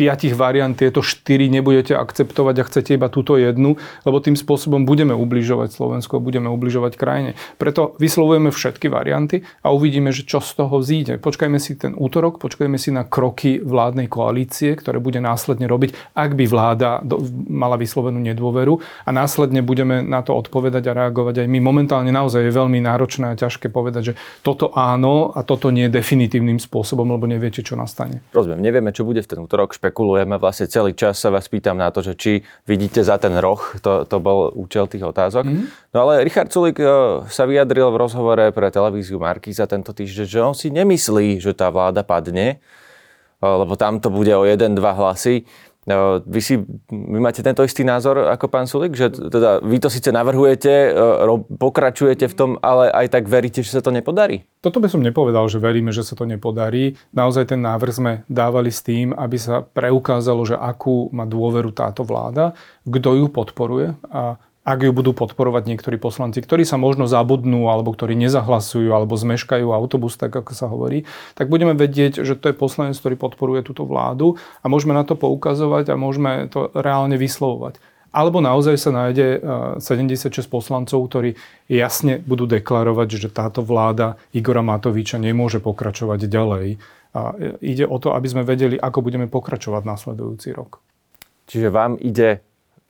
piatich 0.01 0.33
variant 0.33 0.73
tieto 0.73 1.05
štyri 1.05 1.53
nebudete 1.53 1.93
akceptovať 1.93 2.57
a 2.57 2.65
chcete 2.65 2.97
iba 2.97 3.13
túto 3.13 3.37
jednu, 3.37 3.77
lebo 4.09 4.17
tým 4.25 4.33
spôsobom 4.33 4.89
budeme 4.89 5.13
ubližovať 5.13 5.77
Slovensku 5.77 6.17
a 6.17 6.25
budeme 6.25 6.49
ubližovať 6.49 6.97
krajine. 6.97 7.37
Preto 7.61 7.93
vyslovujeme 8.01 8.49
všetky 8.49 8.89
varianty 8.89 9.45
a 9.61 9.77
uvidíme, 9.77 10.09
že 10.09 10.25
čo 10.25 10.41
z 10.41 10.57
toho 10.57 10.81
vzíde. 10.81 11.21
Počkajme 11.21 11.61
si 11.61 11.77
ten 11.77 11.93
útorok, 11.93 12.41
počkajme 12.41 12.81
si 12.81 12.97
na 12.97 13.05
kroky 13.05 13.61
vládnej 13.61 14.09
koalície, 14.09 14.73
ktoré 14.73 14.97
bude 15.05 15.21
následne 15.21 15.69
robiť, 15.69 16.17
ak 16.17 16.33
by 16.33 16.45
vláda 16.49 17.05
mala 17.53 17.77
vyslovenú 17.77 18.25
nedôveru 18.25 18.81
a 19.05 19.11
následne 19.13 19.61
budeme 19.61 20.01
na 20.01 20.25
to 20.25 20.33
odpovedať 20.33 20.89
a 20.89 20.97
reagovať 20.97 21.45
aj 21.45 21.47
my. 21.53 21.61
Momentálne 21.61 22.09
naozaj 22.09 22.49
je 22.49 22.57
veľmi 22.57 22.81
náročné 22.81 23.37
a 23.37 23.37
ťažké 23.37 23.69
povedať, 23.69 24.15
že 24.15 24.19
toto 24.41 24.73
áno 24.73 25.37
a 25.37 25.45
toto 25.45 25.69
nie 25.69 25.93
definitívnym 25.93 26.57
spôsobom, 26.57 27.05
lebo 27.05 27.29
neviete, 27.29 27.61
čo 27.61 27.77
nastane. 27.77 28.25
Rozumiem, 28.33 28.65
nevieme, 28.65 28.97
čo 28.97 29.05
bude 29.05 29.21
v 29.21 29.29
ten 29.29 29.39
útorok 29.45 29.77
špekulujeme, 29.91 30.39
vlastne 30.39 30.71
celý 30.71 30.95
čas 30.95 31.19
sa 31.19 31.35
vás 31.35 31.51
pýtam 31.51 31.75
na 31.75 31.91
to, 31.91 31.99
že 31.99 32.15
či 32.15 32.33
vidíte 32.63 33.03
za 33.03 33.19
ten 33.19 33.35
roh, 33.43 33.59
to, 33.83 34.07
to 34.07 34.23
bol 34.23 34.55
účel 34.55 34.87
tých 34.87 35.03
otázok. 35.03 35.43
Mm-hmm. 35.43 35.67
No 35.91 36.07
ale 36.07 36.23
Richard 36.23 36.55
Sulik 36.55 36.79
e, 36.79 36.87
sa 37.27 37.43
vyjadril 37.43 37.91
v 37.91 37.99
rozhovore 37.99 38.55
pre 38.55 38.71
televíziu 38.71 39.19
za 39.51 39.67
tento 39.67 39.91
týždeň, 39.91 40.27
že 40.31 40.39
on 40.39 40.55
si 40.55 40.71
nemyslí, 40.71 41.43
že 41.43 41.51
tá 41.59 41.75
vláda 41.75 42.07
padne, 42.07 42.63
e, 43.43 43.43
lebo 43.43 43.75
tam 43.75 43.99
to 43.99 44.15
bude 44.15 44.31
o 44.31 44.47
jeden, 44.47 44.79
dva 44.79 44.95
hlasy. 44.95 45.43
No, 45.89 46.21
vy, 46.21 46.41
si, 46.45 46.61
vy 46.93 47.19
máte 47.25 47.41
tento 47.41 47.65
istý 47.65 47.89
názor 47.89 48.29
ako 48.29 48.53
pán 48.53 48.69
Sulik, 48.69 48.93
že 48.93 49.09
teda 49.09 49.65
vy 49.65 49.81
to 49.81 49.89
síce 49.89 50.13
navrhujete, 50.13 50.93
e, 50.93 51.25
pokračujete 51.57 52.29
v 52.29 52.35
tom, 52.37 52.51
ale 52.61 52.93
aj 52.93 53.17
tak 53.17 53.25
veríte, 53.25 53.65
že 53.65 53.73
sa 53.73 53.81
to 53.81 53.89
nepodarí? 53.89 54.45
Toto 54.61 54.77
by 54.77 54.93
som 54.93 55.01
nepovedal, 55.01 55.49
že 55.49 55.57
veríme, 55.57 55.89
že 55.89 56.05
sa 56.05 56.13
to 56.13 56.29
nepodarí. 56.29 57.01
Naozaj 57.17 57.57
ten 57.57 57.65
návrh 57.65 57.93
sme 57.97 58.13
dávali 58.29 58.69
s 58.69 58.85
tým, 58.85 59.17
aby 59.17 59.41
sa 59.41 59.65
preukázalo, 59.65 60.45
že 60.45 60.61
akú 60.61 61.09
má 61.17 61.25
dôveru 61.25 61.73
táto 61.73 62.05
vláda, 62.05 62.53
kto 62.85 63.17
ju 63.17 63.27
podporuje 63.33 63.97
a 64.13 64.37
ak 64.71 64.87
ju 64.87 64.95
budú 64.95 65.11
podporovať 65.11 65.67
niektorí 65.67 65.99
poslanci, 65.99 66.39
ktorí 66.39 66.63
sa 66.63 66.79
možno 66.79 67.11
zabudnú, 67.11 67.67
alebo 67.67 67.91
ktorí 67.91 68.15
nezahlasujú, 68.15 68.95
alebo 68.95 69.19
zmeškajú 69.19 69.67
autobus, 69.75 70.15
tak 70.15 70.31
ako 70.31 70.55
sa 70.55 70.71
hovorí, 70.71 71.11
tak 71.35 71.51
budeme 71.51 71.75
vedieť, 71.75 72.23
že 72.23 72.39
to 72.39 72.55
je 72.55 72.55
poslanec, 72.55 72.95
ktorý 72.95 73.19
podporuje 73.19 73.67
túto 73.67 73.83
vládu 73.83 74.39
a 74.63 74.71
môžeme 74.71 74.95
na 74.95 75.03
to 75.03 75.19
poukazovať 75.19 75.91
a 75.91 75.99
môžeme 75.99 76.47
to 76.47 76.71
reálne 76.71 77.19
vyslovovať. 77.19 77.83
Alebo 78.11 78.43
naozaj 78.43 78.75
sa 78.79 78.91
nájde 78.91 79.43
76 79.79 80.31
eh, 80.35 80.43
poslancov, 80.47 80.99
ktorí 81.11 81.39
jasne 81.71 82.19
budú 82.23 82.47
deklarovať, 82.47 83.09
že 83.27 83.29
táto 83.31 83.63
vláda 83.63 84.19
Igora 84.35 84.63
Matoviča 84.63 85.19
nemôže 85.19 85.63
pokračovať 85.63 86.27
ďalej. 86.27 86.79
A 87.11 87.35
ide 87.59 87.87
o 87.87 87.99
to, 87.99 88.15
aby 88.15 88.27
sme 88.27 88.47
vedeli, 88.47 88.79
ako 88.79 89.03
budeme 89.03 89.27
pokračovať 89.27 89.83
nasledujúci 89.83 90.55
rok. 90.55 90.79
Čiže 91.51 91.71
vám 91.71 91.99
ide 91.99 92.43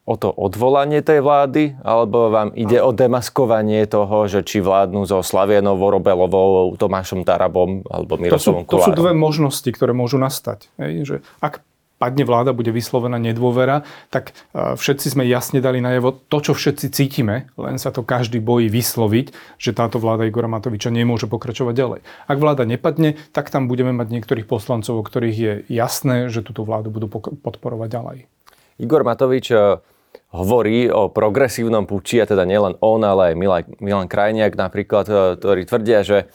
o 0.08 0.14
to 0.16 0.32
odvolanie 0.32 1.04
tej 1.04 1.20
vlády, 1.22 1.76
alebo 1.84 2.32
vám 2.32 2.50
ide 2.56 2.80
o 2.80 2.90
demaskovanie 2.90 3.84
toho, 3.86 4.26
že 4.26 4.42
či 4.42 4.58
vládnu 4.58 5.06
so 5.06 5.20
Slavienou 5.20 5.76
Vorobelovou, 5.76 6.74
Tomášom 6.74 7.22
Tarabom 7.22 7.84
alebo 7.86 8.16
Miroslavom 8.18 8.64
to 8.66 8.80
sú, 8.80 8.82
to 8.82 8.86
sú 8.90 8.92
dve 8.96 9.12
možnosti, 9.12 9.68
ktoré 9.68 9.94
môžu 9.94 10.18
nastať. 10.18 10.72
Hej, 10.80 10.92
že 11.04 11.16
ak 11.38 11.62
padne 12.00 12.24
vláda, 12.24 12.56
bude 12.56 12.72
vyslovená 12.72 13.20
nedôvera, 13.20 13.84
tak 14.08 14.32
e, 14.56 14.72
všetci 14.72 15.12
sme 15.12 15.28
jasne 15.28 15.60
dali 15.60 15.84
najavo 15.84 16.16
to, 16.32 16.40
čo 16.40 16.56
všetci 16.56 16.86
cítime, 16.96 17.52
len 17.60 17.76
sa 17.76 17.92
to 17.92 18.00
každý 18.00 18.40
bojí 18.40 18.72
vysloviť, 18.72 19.60
že 19.60 19.76
táto 19.76 20.00
vláda 20.00 20.24
Igora 20.24 20.48
Matoviča 20.48 20.88
nemôže 20.88 21.28
pokračovať 21.28 21.74
ďalej. 21.76 22.00
Ak 22.24 22.40
vláda 22.40 22.64
nepadne, 22.64 23.20
tak 23.36 23.52
tam 23.52 23.68
budeme 23.68 23.92
mať 23.92 24.16
niektorých 24.16 24.48
poslancov, 24.48 24.96
o 24.96 25.04
ktorých 25.04 25.36
je 25.36 25.52
jasné, 25.68 26.32
že 26.32 26.40
túto 26.40 26.64
vládu 26.64 26.88
budú 26.88 27.12
podporovať 27.44 27.88
ďalej. 27.92 28.18
Igor 28.80 29.04
Matovič 29.04 29.52
e, 29.52 29.78
hovorí 30.32 30.88
o 30.88 31.12
progresívnom 31.12 31.84
puči, 31.84 32.24
a 32.24 32.26
teda 32.26 32.48
nielen 32.48 32.80
on, 32.80 33.04
ale 33.04 33.32
aj 33.32 33.34
Milan, 33.36 33.64
Milan 33.78 34.08
Krajniak 34.08 34.56
napríklad, 34.56 35.06
e, 35.06 35.14
ktorí 35.36 35.68
tvrdia, 35.68 36.00
že 36.02 36.32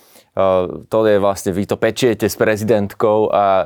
to 0.92 1.00
je 1.08 1.16
vlastne, 1.16 1.56
vy 1.56 1.64
to 1.64 1.80
pečiete 1.80 2.28
s 2.28 2.36
prezidentkou 2.36 3.32
a 3.32 3.64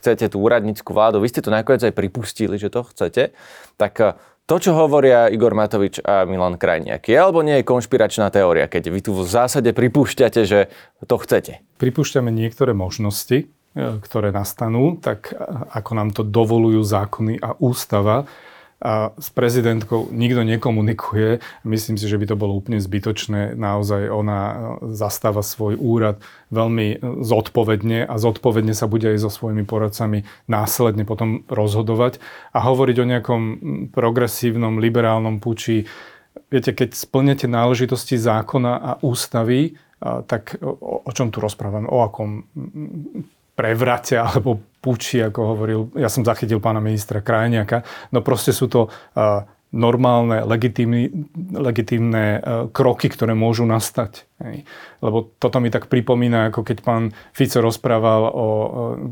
chcete 0.00 0.32
tú 0.32 0.40
úradnícku 0.40 0.88
vládu. 0.88 1.20
Vy 1.20 1.28
ste 1.28 1.44
to 1.44 1.52
nakoniec 1.52 1.84
aj 1.84 1.92
pripustili, 1.92 2.56
že 2.56 2.72
to 2.72 2.80
chcete. 2.80 3.36
Tak 3.76 4.16
to, 4.46 4.62
čo 4.62 4.78
hovoria 4.78 5.26
Igor 5.26 5.58
Matovič 5.58 5.98
a 6.06 6.22
Milan 6.22 6.54
Krajniak, 6.54 7.10
je 7.10 7.18
alebo 7.18 7.42
nie 7.42 7.58
je 7.58 7.66
konšpiračná 7.66 8.30
teória, 8.30 8.70
keď 8.70 8.94
vy 8.94 9.00
tu 9.02 9.10
v 9.10 9.26
zásade 9.26 9.74
pripúšťate, 9.74 10.46
že 10.46 10.70
to 11.02 11.18
chcete? 11.18 11.66
Pripúšťame 11.82 12.30
niektoré 12.30 12.70
možnosti, 12.70 13.50
e, 13.50 13.55
ktoré 13.76 14.32
nastanú, 14.32 14.96
tak 14.96 15.36
ako 15.76 15.90
nám 15.92 16.10
to 16.16 16.24
dovolujú 16.24 16.80
zákony 16.80 17.36
a 17.44 17.52
ústava 17.60 18.24
a 18.76 19.16
s 19.16 19.32
prezidentkou 19.32 20.12
nikto 20.12 20.44
nekomunikuje. 20.44 21.40
Myslím 21.64 21.96
si, 21.96 22.04
že 22.04 22.20
by 22.20 22.28
to 22.28 22.36
bolo 22.36 22.60
úplne 22.60 22.76
zbytočné. 22.76 23.56
Naozaj 23.56 24.12
ona 24.12 24.40
e, 24.52 24.56
zastáva 24.92 25.40
svoj 25.40 25.80
úrad 25.80 26.20
veľmi 26.52 26.86
e, 26.92 26.96
zodpovedne 27.24 28.04
a 28.04 28.14
zodpovedne 28.20 28.76
sa 28.76 28.84
bude 28.84 29.08
aj 29.08 29.24
so 29.24 29.30
svojimi 29.32 29.64
poradcami 29.64 30.28
následne 30.44 31.08
potom 31.08 31.48
rozhodovať. 31.48 32.20
A 32.52 32.60
hovoriť 32.68 32.96
o 33.00 33.08
nejakom 33.16 33.42
progresívnom, 33.96 34.76
liberálnom 34.76 35.40
puči, 35.40 35.88
viete, 36.52 36.76
keď 36.76 36.92
splnete 36.92 37.48
náležitosti 37.48 38.20
zákona 38.20 38.72
a 38.76 38.90
ústavy, 39.00 39.80
tak 40.04 40.60
o, 40.60 41.00
o 41.00 41.10
čom 41.16 41.32
tu 41.32 41.40
rozprávame? 41.40 41.88
O 41.88 42.04
akom 42.04 42.44
prevrate 43.56 44.20
alebo 44.28 44.60
puči, 44.78 45.18
ako 45.18 45.40
hovoril, 45.56 45.80
ja 45.98 46.06
som 46.06 46.22
zachytil 46.22 46.62
pána 46.62 46.78
ministra 46.78 47.18
Krajniaka, 47.18 47.82
no 48.14 48.22
proste 48.22 48.54
sú 48.54 48.70
to 48.70 48.86
uh, 48.86 49.42
normálne, 49.74 50.46
legitímne 51.52 52.24
e, 52.26 52.38
kroky, 52.70 53.10
ktoré 53.10 53.34
môžu 53.34 53.66
nastať. 53.66 54.24
Lebo 55.00 55.32
toto 55.40 55.64
mi 55.64 55.72
tak 55.72 55.88
pripomína, 55.88 56.52
ako 56.52 56.60
keď 56.60 56.78
pán 56.84 57.04
Fico 57.32 57.64
rozprával 57.64 58.28
o 58.28 58.46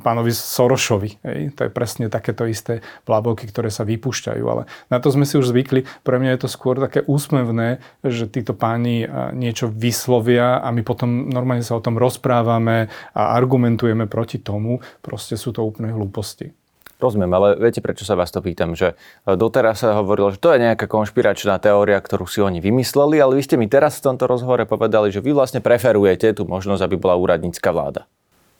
pánovi 0.04 0.30
Sorošovi. 0.30 1.25
To 1.56 1.61
je 1.64 1.70
presne 1.73 2.12
takéto 2.12 2.44
isté 2.44 2.84
plábovky, 3.08 3.49
ktoré 3.49 3.73
sa 3.73 3.88
vypúšťajú. 3.88 4.44
Ale 4.44 4.68
na 4.92 5.00
to 5.00 5.08
sme 5.08 5.25
si 5.25 5.40
už 5.40 5.49
zvykli. 5.49 5.88
Pre 6.04 6.16
mňa 6.20 6.37
je 6.37 6.40
to 6.44 6.49
skôr 6.52 6.76
také 6.76 7.00
úsmevné, 7.08 7.80
že 8.04 8.28
títo 8.28 8.52
páni 8.52 9.04
e, 9.04 9.06
niečo 9.32 9.73
vyslovia 9.73 10.61
a 10.61 10.68
my 10.70 10.84
potom 10.84 11.32
normálne 11.32 11.64
sa 11.64 11.76
o 11.76 11.84
tom 11.84 11.96
rozprávame 11.96 12.92
a 13.16 13.34
argumentujeme 13.34 14.04
proti 14.06 14.38
tomu. 14.38 14.84
Proste 15.00 15.40
sú 15.40 15.56
to 15.56 15.64
úplne 15.64 15.90
hlúposti. 15.90 16.63
Rozumiem, 17.04 17.28
ale 17.37 17.61
viete, 17.61 17.84
prečo 17.84 18.08
sa 18.08 18.16
vás 18.16 18.32
to 18.32 18.40
pýtam? 18.40 18.73
Že 18.73 18.96
e, 18.96 19.37
doteraz 19.37 19.84
sa 19.84 20.00
hovorilo, 20.00 20.32
že 20.32 20.40
to 20.40 20.56
je 20.56 20.64
nejaká 20.64 20.88
konšpiračná 20.88 21.61
teória, 21.61 22.00
ktorú 22.00 22.25
si 22.25 22.40
oni 22.40 22.64
vymysleli, 22.64 23.20
ale 23.20 23.37
vy 23.37 23.42
ste 23.44 23.61
mi 23.61 23.68
teraz 23.68 24.00
v 24.00 24.08
tomto 24.08 24.25
rozhovore 24.25 24.64
povedali, 24.64 25.12
že 25.12 25.20
vy 25.20 25.37
vlastne 25.37 25.61
preferujete 25.61 26.32
tú 26.32 26.49
možnosť, 26.49 26.80
aby 26.80 26.96
bola 26.96 27.20
úradnícka 27.20 27.68
vláda. 27.68 28.08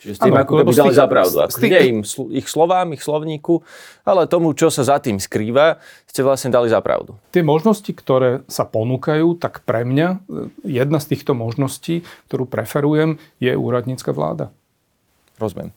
Čiže 0.05 0.15
s 0.15 0.21
tým 0.21 0.37
ano, 0.37 0.45
ako 0.45 0.53
keby 0.61 0.73
dali 0.77 0.93
za 0.93 1.09
pravdu. 1.09 1.37
Tých... 1.49 1.73
Nie 1.73 1.83
im, 1.89 2.05
ich 2.37 2.47
slovám, 2.53 2.93
ich 2.93 3.01
slovníku, 3.01 3.65
ale 4.05 4.29
tomu, 4.29 4.53
čo 4.53 4.69
sa 4.69 4.85
za 4.85 5.01
tým 5.01 5.17
skrýva, 5.17 5.81
ste 6.05 6.21
vlastne 6.21 6.53
dali 6.53 6.69
za 6.69 6.85
pravdu. 6.85 7.17
Tie 7.33 7.41
možnosti, 7.41 7.89
ktoré 7.89 8.45
sa 8.45 8.69
ponúkajú, 8.69 9.41
tak 9.41 9.65
pre 9.65 9.89
mňa 9.89 10.09
e, 10.13 10.17
jedna 10.69 11.01
z 11.01 11.17
týchto 11.17 11.33
možností, 11.33 12.05
ktorú 12.29 12.45
preferujem, 12.45 13.17
je 13.41 13.57
úradnícka 13.57 14.13
vláda. 14.13 14.53
Rozumiem. 15.41 15.73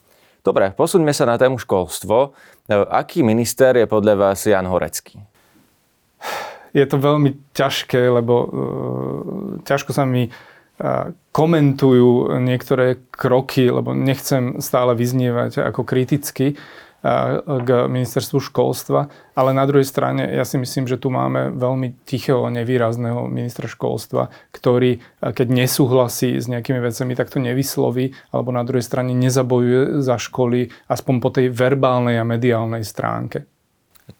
Dobre, 0.45 0.73
posuňme 0.73 1.11
sa 1.11 1.25
na 1.29 1.35
tému 1.37 1.61
školstvo. 1.61 2.31
E, 2.67 2.73
aký 2.73 3.21
minister 3.21 3.75
je 3.77 3.87
podľa 3.89 4.15
vás 4.15 4.43
Jan 4.43 4.65
Horecký? 4.67 5.19
Je 6.75 6.85
to 6.85 6.99
veľmi 6.99 7.55
ťažké, 7.57 8.05
lebo 8.11 8.33
uh, 8.37 8.49
ťažko 9.65 9.97
sa 9.97 10.05
mi 10.05 10.29
komentujú 11.33 12.37
niektoré 12.37 13.01
kroky, 13.09 13.69
lebo 13.69 13.97
nechcem 13.97 14.61
stále 14.61 14.93
vyznievať 14.93 15.65
ako 15.65 15.81
kriticky 15.81 16.53
k 17.45 17.69
ministerstvu 17.87 18.43
školstva, 18.51 19.07
ale 19.37 19.55
na 19.55 19.63
druhej 19.63 19.87
strane 19.87 20.27
ja 20.27 20.43
si 20.43 20.59
myslím, 20.59 20.89
že 20.89 20.99
tu 20.99 21.07
máme 21.07 21.55
veľmi 21.55 22.03
tichého, 22.03 22.51
nevýrazného 22.51 23.31
ministra 23.31 23.71
školstva, 23.71 24.27
ktorý 24.51 24.99
keď 25.23 25.47
nesúhlasí 25.47 26.35
s 26.35 26.51
nejakými 26.51 26.83
vecami, 26.83 27.15
tak 27.15 27.31
to 27.31 27.39
nevysloví, 27.39 28.11
alebo 28.35 28.51
na 28.51 28.67
druhej 28.67 28.83
strane 28.83 29.15
nezabojuje 29.15 30.03
za 30.03 30.19
školy, 30.19 30.67
aspoň 30.91 31.15
po 31.23 31.29
tej 31.31 31.47
verbálnej 31.53 32.19
a 32.19 32.27
mediálnej 32.27 32.83
stránke. 32.83 33.47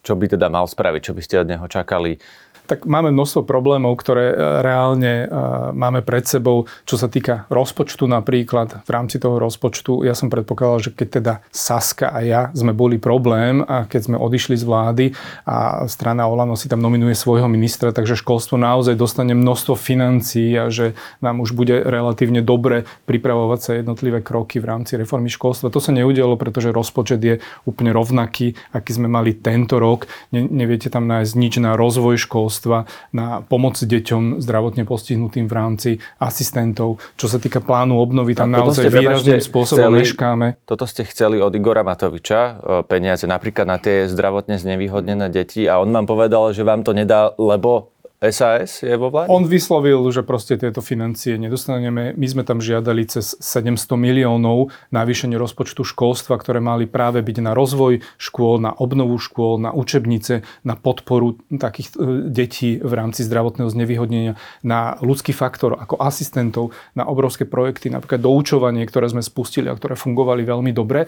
Čo 0.04 0.20
by 0.20 0.36
teda 0.36 0.52
mal 0.52 0.68
spraviť? 0.68 1.00
Čo 1.00 1.14
by 1.16 1.22
ste 1.24 1.36
od 1.44 1.48
neho 1.48 1.64
čakali? 1.72 2.20
Tak 2.68 2.84
máme 2.84 3.16
množstvo 3.16 3.48
problémov, 3.48 3.96
ktoré 4.04 4.36
e, 4.36 4.36
reálne 4.60 5.24
e, 5.24 5.26
máme 5.72 6.04
pred 6.04 6.28
sebou, 6.28 6.68
čo 6.84 7.00
sa 7.00 7.08
týka 7.08 7.48
rozpočtu 7.48 8.04
napríklad. 8.06 8.84
V 8.84 8.92
rámci 8.92 9.18
toho 9.24 9.40
rozpočtu 9.40 10.04
ja 10.04 10.12
som 10.12 10.28
predpokladal, 10.28 10.84
že 10.84 10.92
keď 10.92 11.08
teda 11.08 11.34
Saska 11.48 12.12
a 12.12 12.20
ja 12.22 12.42
sme 12.52 12.76
boli 12.76 13.00
problém 13.00 13.64
a 13.64 13.88
keď 13.88 14.12
sme 14.12 14.18
odišli 14.20 14.60
z 14.60 14.68
vlády 14.68 15.06
a 15.48 15.88
strana 15.88 16.28
Olano 16.28 16.60
si 16.60 16.68
tam 16.68 16.84
nominuje 16.84 17.16
svojho 17.16 17.48
ministra, 17.48 17.96
takže 17.96 18.20
školstvo 18.20 18.60
naozaj 18.60 19.00
dostane 19.00 19.32
množstvo 19.32 19.80
financií 19.80 20.52
a 20.60 20.68
že 20.68 21.00
nám 21.24 21.40
už 21.40 21.56
bude 21.56 21.80
relatívne 21.88 22.44
dobre 22.44 22.84
pripravovať 23.08 23.60
sa 23.64 23.72
jednotlivé 23.80 24.20
kroky 24.20 24.60
v 24.60 24.68
rámci 24.68 25.00
reformy 25.00 25.32
školstva. 25.32 25.72
To 25.72 25.80
sa 25.80 25.96
neudialo, 25.96 26.36
pretože 26.36 26.76
rozpočet 26.76 27.24
je 27.24 27.40
úplne 27.64 27.96
rovnaký, 27.96 28.60
aký 28.76 28.92
sme 28.92 29.08
mali 29.08 29.32
tento 29.32 29.80
rok. 29.80 30.12
Ne, 30.36 30.44
neviete 30.44 30.92
tam 30.92 31.08
nájsť 31.08 31.34
nič 31.40 31.54
na 31.64 31.80
rozvoj 31.80 32.20
školstva 32.20 32.57
školstva 32.58 32.90
na 33.14 33.46
pomoc 33.46 33.78
deťom 33.78 34.42
zdravotne 34.42 34.84
postihnutým 34.90 35.46
v 35.46 35.54
rámci 35.54 35.90
asistentov. 36.18 36.98
Čo 37.14 37.30
sa 37.30 37.38
týka 37.38 37.62
plánu 37.62 38.02
obnovy, 38.02 38.34
tam 38.34 38.50
no, 38.50 38.66
naozaj 38.66 38.90
výrazným 38.90 39.38
spôsobom 39.38 39.94
chceli, 39.94 40.02
meškáme. 40.02 40.48
Toto 40.66 40.90
ste 40.90 41.06
chceli 41.06 41.38
od 41.38 41.54
Igora 41.54 41.86
Matoviča, 41.86 42.42
e, 42.42 42.52
peniaze 42.90 43.30
napríklad 43.30 43.70
na 43.70 43.78
tie 43.78 44.10
zdravotne 44.10 44.58
znevýhodnené 44.58 45.30
deti 45.30 45.70
a 45.70 45.78
on 45.78 45.94
vám 45.94 46.10
povedal, 46.10 46.50
že 46.50 46.66
vám 46.66 46.82
to 46.82 46.98
nedá, 46.98 47.38
lebo 47.38 47.94
SAS 48.18 48.82
je 48.82 48.98
vo 48.98 49.14
vláde? 49.14 49.30
On 49.30 49.46
vyslovil, 49.46 50.02
že 50.10 50.26
proste 50.26 50.58
tieto 50.58 50.82
financie 50.82 51.38
nedostaneme. 51.38 52.18
My 52.18 52.26
sme 52.26 52.42
tam 52.42 52.58
žiadali 52.58 53.06
cez 53.06 53.38
700 53.38 53.78
miliónov 53.94 54.74
navýšenie 54.90 55.38
rozpočtu 55.38 55.86
školstva, 55.86 56.42
ktoré 56.42 56.58
mali 56.58 56.90
práve 56.90 57.22
byť 57.22 57.38
na 57.46 57.54
rozvoj 57.54 58.02
škôl, 58.18 58.58
na 58.58 58.74
obnovu 58.74 59.22
škôl, 59.22 59.62
na 59.62 59.70
učebnice, 59.70 60.42
na 60.66 60.74
podporu 60.74 61.38
takých 61.62 61.94
e, 61.94 62.26
detí 62.26 62.82
v 62.82 62.90
rámci 62.90 63.22
zdravotného 63.22 63.70
znevýhodnenia, 63.70 64.34
na 64.66 64.98
ľudský 64.98 65.38
faktor 65.38 65.78
ako 65.78 66.02
asistentov, 66.02 66.74
na 66.98 67.06
obrovské 67.06 67.46
projekty, 67.46 67.94
napríklad 67.94 68.26
doučovanie, 68.26 68.82
ktoré 68.90 69.14
sme 69.14 69.22
spustili 69.22 69.70
a 69.70 69.78
ktoré 69.78 69.94
fungovali 69.94 70.42
veľmi 70.42 70.74
dobre. 70.74 71.06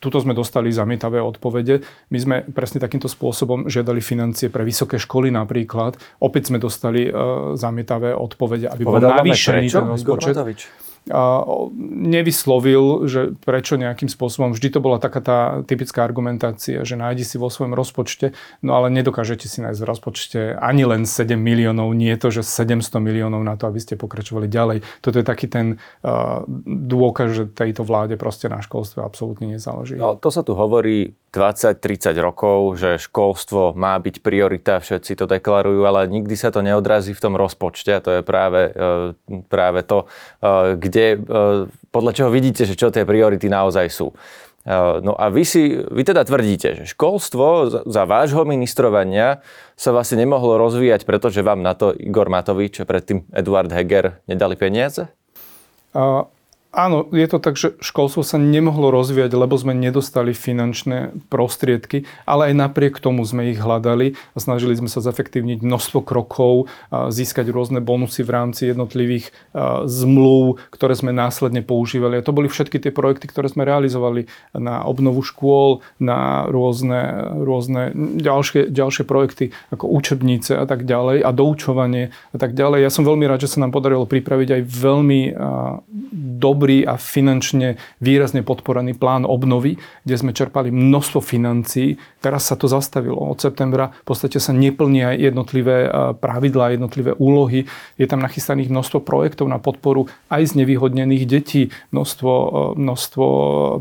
Tuto 0.00 0.16
sme 0.16 0.32
dostali 0.32 0.72
zamietavé 0.72 1.20
odpovede. 1.20 1.84
My 2.08 2.18
sme 2.22 2.36
presne 2.56 2.80
takýmto 2.80 3.04
spôsobom 3.04 3.68
žiadali 3.68 4.00
financie 4.00 4.48
pre 4.48 4.64
vysoké 4.64 4.96
školy 4.96 5.28
napríklad. 5.28 6.00
Opäť 6.20 6.52
sme 6.52 6.60
dostali 6.60 7.08
uh, 7.08 7.56
zamietavé 7.56 8.12
odpovede, 8.12 8.68
aby 8.68 8.82
bol 8.84 9.00
navýšený 9.00 9.66
ten 9.72 9.88
rozpočet 9.88 10.36
nevyslovil, 12.00 13.08
že 13.08 13.32
prečo 13.40 13.80
nejakým 13.80 14.06
spôsobom. 14.12 14.52
Vždy 14.52 14.68
to 14.76 14.80
bola 14.84 15.00
taká 15.00 15.20
tá 15.24 15.38
typická 15.64 16.04
argumentácia, 16.04 16.84
že 16.84 16.94
nájdi 16.94 17.24
si 17.24 17.36
vo 17.40 17.48
svojom 17.48 17.72
rozpočte, 17.72 18.36
no 18.60 18.76
ale 18.76 18.92
nedokážete 18.92 19.48
si 19.48 19.64
nájsť 19.64 19.80
v 19.80 19.88
rozpočte 19.88 20.40
ani 20.60 20.84
len 20.84 21.08
7 21.08 21.34
miliónov, 21.40 21.96
nie 21.96 22.12
je 22.14 22.20
to, 22.20 22.28
že 22.40 22.42
700 22.44 23.00
miliónov 23.00 23.40
na 23.40 23.56
to, 23.56 23.66
aby 23.66 23.80
ste 23.80 23.96
pokračovali 23.96 24.46
ďalej. 24.46 24.84
Toto 25.00 25.16
je 25.16 25.26
taký 25.26 25.48
ten 25.48 25.80
dôkaz, 26.66 27.28
že 27.32 27.44
tejto 27.48 27.82
vláde 27.82 28.14
proste 28.20 28.52
na 28.52 28.60
školstve 28.60 29.00
absolútne 29.00 29.56
nezáleží. 29.56 29.96
No, 29.96 30.14
to 30.20 30.28
sa 30.28 30.44
tu 30.44 30.52
hovorí 30.52 31.16
20-30 31.30 32.18
rokov, 32.18 32.82
že 32.82 32.98
školstvo 32.98 33.78
má 33.78 33.94
byť 34.02 34.18
priorita, 34.18 34.82
všetci 34.82 35.14
to 35.14 35.30
deklarujú, 35.30 35.86
ale 35.86 36.10
nikdy 36.10 36.34
sa 36.34 36.50
to 36.50 36.58
neodrazí 36.58 37.14
v 37.14 37.22
tom 37.22 37.38
rozpočte 37.38 37.94
a 37.94 38.02
to 38.02 38.10
je 38.18 38.22
práve, 38.26 38.74
e, 38.74 39.40
práve 39.46 39.86
to, 39.86 40.10
e, 40.42 40.74
kde, 40.74 40.99
e, 41.14 41.18
podľa 41.90 42.12
čoho 42.14 42.30
vidíte, 42.30 42.68
že 42.68 42.78
čo 42.78 42.92
tie 42.92 43.04
priority 43.04 43.48
naozaj 43.48 43.86
sú. 43.90 44.12
No 45.00 45.16
a 45.16 45.32
vy, 45.32 45.40
si, 45.48 45.72
vy 45.72 46.04
teda 46.04 46.20
tvrdíte, 46.20 46.76
že 46.76 46.84
školstvo 46.92 47.80
za 47.88 48.02
vášho 48.04 48.44
ministrovania 48.44 49.40
sa 49.72 49.88
vlastne 49.88 50.20
nemohlo 50.20 50.60
rozvíjať, 50.60 51.08
pretože 51.08 51.40
vám 51.40 51.64
na 51.64 51.72
to 51.72 51.96
Igor 51.96 52.28
Matovič 52.28 52.84
a 52.84 52.84
predtým 52.84 53.24
Eduard 53.32 53.72
Heger 53.72 54.20
nedali 54.28 54.60
peniaze? 54.60 55.08
Uh, 55.96 56.28
Áno, 56.70 57.02
je 57.10 57.26
to 57.26 57.42
tak, 57.42 57.58
že 57.58 57.74
školstvo 57.82 58.22
sa 58.22 58.38
nemohlo 58.38 58.94
rozvíjať, 58.94 59.34
lebo 59.34 59.58
sme 59.58 59.74
nedostali 59.74 60.30
finančné 60.30 61.10
prostriedky, 61.26 62.06
ale 62.22 62.54
aj 62.54 62.62
napriek 62.62 63.02
tomu 63.02 63.26
sme 63.26 63.50
ich 63.50 63.58
hľadali 63.58 64.14
a 64.14 64.38
snažili 64.38 64.78
sme 64.78 64.86
sa 64.86 65.02
zefektívniť 65.02 65.66
množstvo 65.66 65.98
krokov, 66.06 66.70
získať 66.94 67.50
rôzne 67.50 67.82
bonusy 67.82 68.22
v 68.22 68.30
rámci 68.30 68.70
jednotlivých 68.70 69.34
zmluv, 69.82 70.62
ktoré 70.70 70.94
sme 70.94 71.10
následne 71.10 71.66
používali. 71.66 72.22
A 72.22 72.22
to 72.22 72.30
boli 72.30 72.46
všetky 72.46 72.78
tie 72.78 72.94
projekty, 72.94 73.26
ktoré 73.26 73.50
sme 73.50 73.66
realizovali 73.66 74.30
na 74.54 74.86
obnovu 74.86 75.26
škôl, 75.26 75.82
na 75.98 76.46
rôzne, 76.46 77.34
rôzne 77.34 77.90
ďalšie, 78.22 78.70
ďalšie 78.70 79.02
projekty 79.10 79.50
ako 79.74 79.90
učebnice 79.90 80.54
a 80.54 80.70
tak 80.70 80.86
ďalej 80.86 81.26
a 81.26 81.34
doučovanie 81.34 82.14
a 82.30 82.38
tak 82.38 82.54
ďalej. 82.54 82.86
Ja 82.86 82.94
som 82.94 83.02
veľmi 83.02 83.26
rád, 83.26 83.42
že 83.42 83.50
sa 83.50 83.58
nám 83.58 83.74
podarilo 83.74 84.06
pripraviť 84.06 84.48
aj 84.54 84.62
veľmi 84.70 85.20
dobré 86.38 86.58
dobrý 86.60 86.84
a 86.84 87.00
finančne 87.00 87.80
výrazne 88.04 88.44
podporený 88.44 88.92
plán 88.92 89.24
obnovy, 89.24 89.80
kde 90.04 90.16
sme 90.20 90.36
čerpali 90.36 90.68
množstvo 90.68 91.24
financií. 91.24 91.96
Teraz 92.20 92.52
sa 92.52 92.60
to 92.60 92.68
zastavilo. 92.68 93.16
Od 93.16 93.40
septembra 93.40 93.96
v 94.04 94.12
podstate 94.12 94.36
sa 94.36 94.52
neplnia 94.52 95.16
jednotlivé 95.16 95.88
pravidlá, 96.20 96.76
jednotlivé 96.76 97.16
úlohy. 97.16 97.64
Je 97.96 98.04
tam 98.04 98.20
nachystaných 98.20 98.68
množstvo 98.68 99.00
projektov 99.00 99.48
na 99.48 99.56
podporu 99.56 100.12
aj 100.28 100.52
z 100.52 100.60
nevyhodnených 100.60 101.24
detí, 101.24 101.72
množstvo, 101.96 102.76
množstvo 102.76 103.24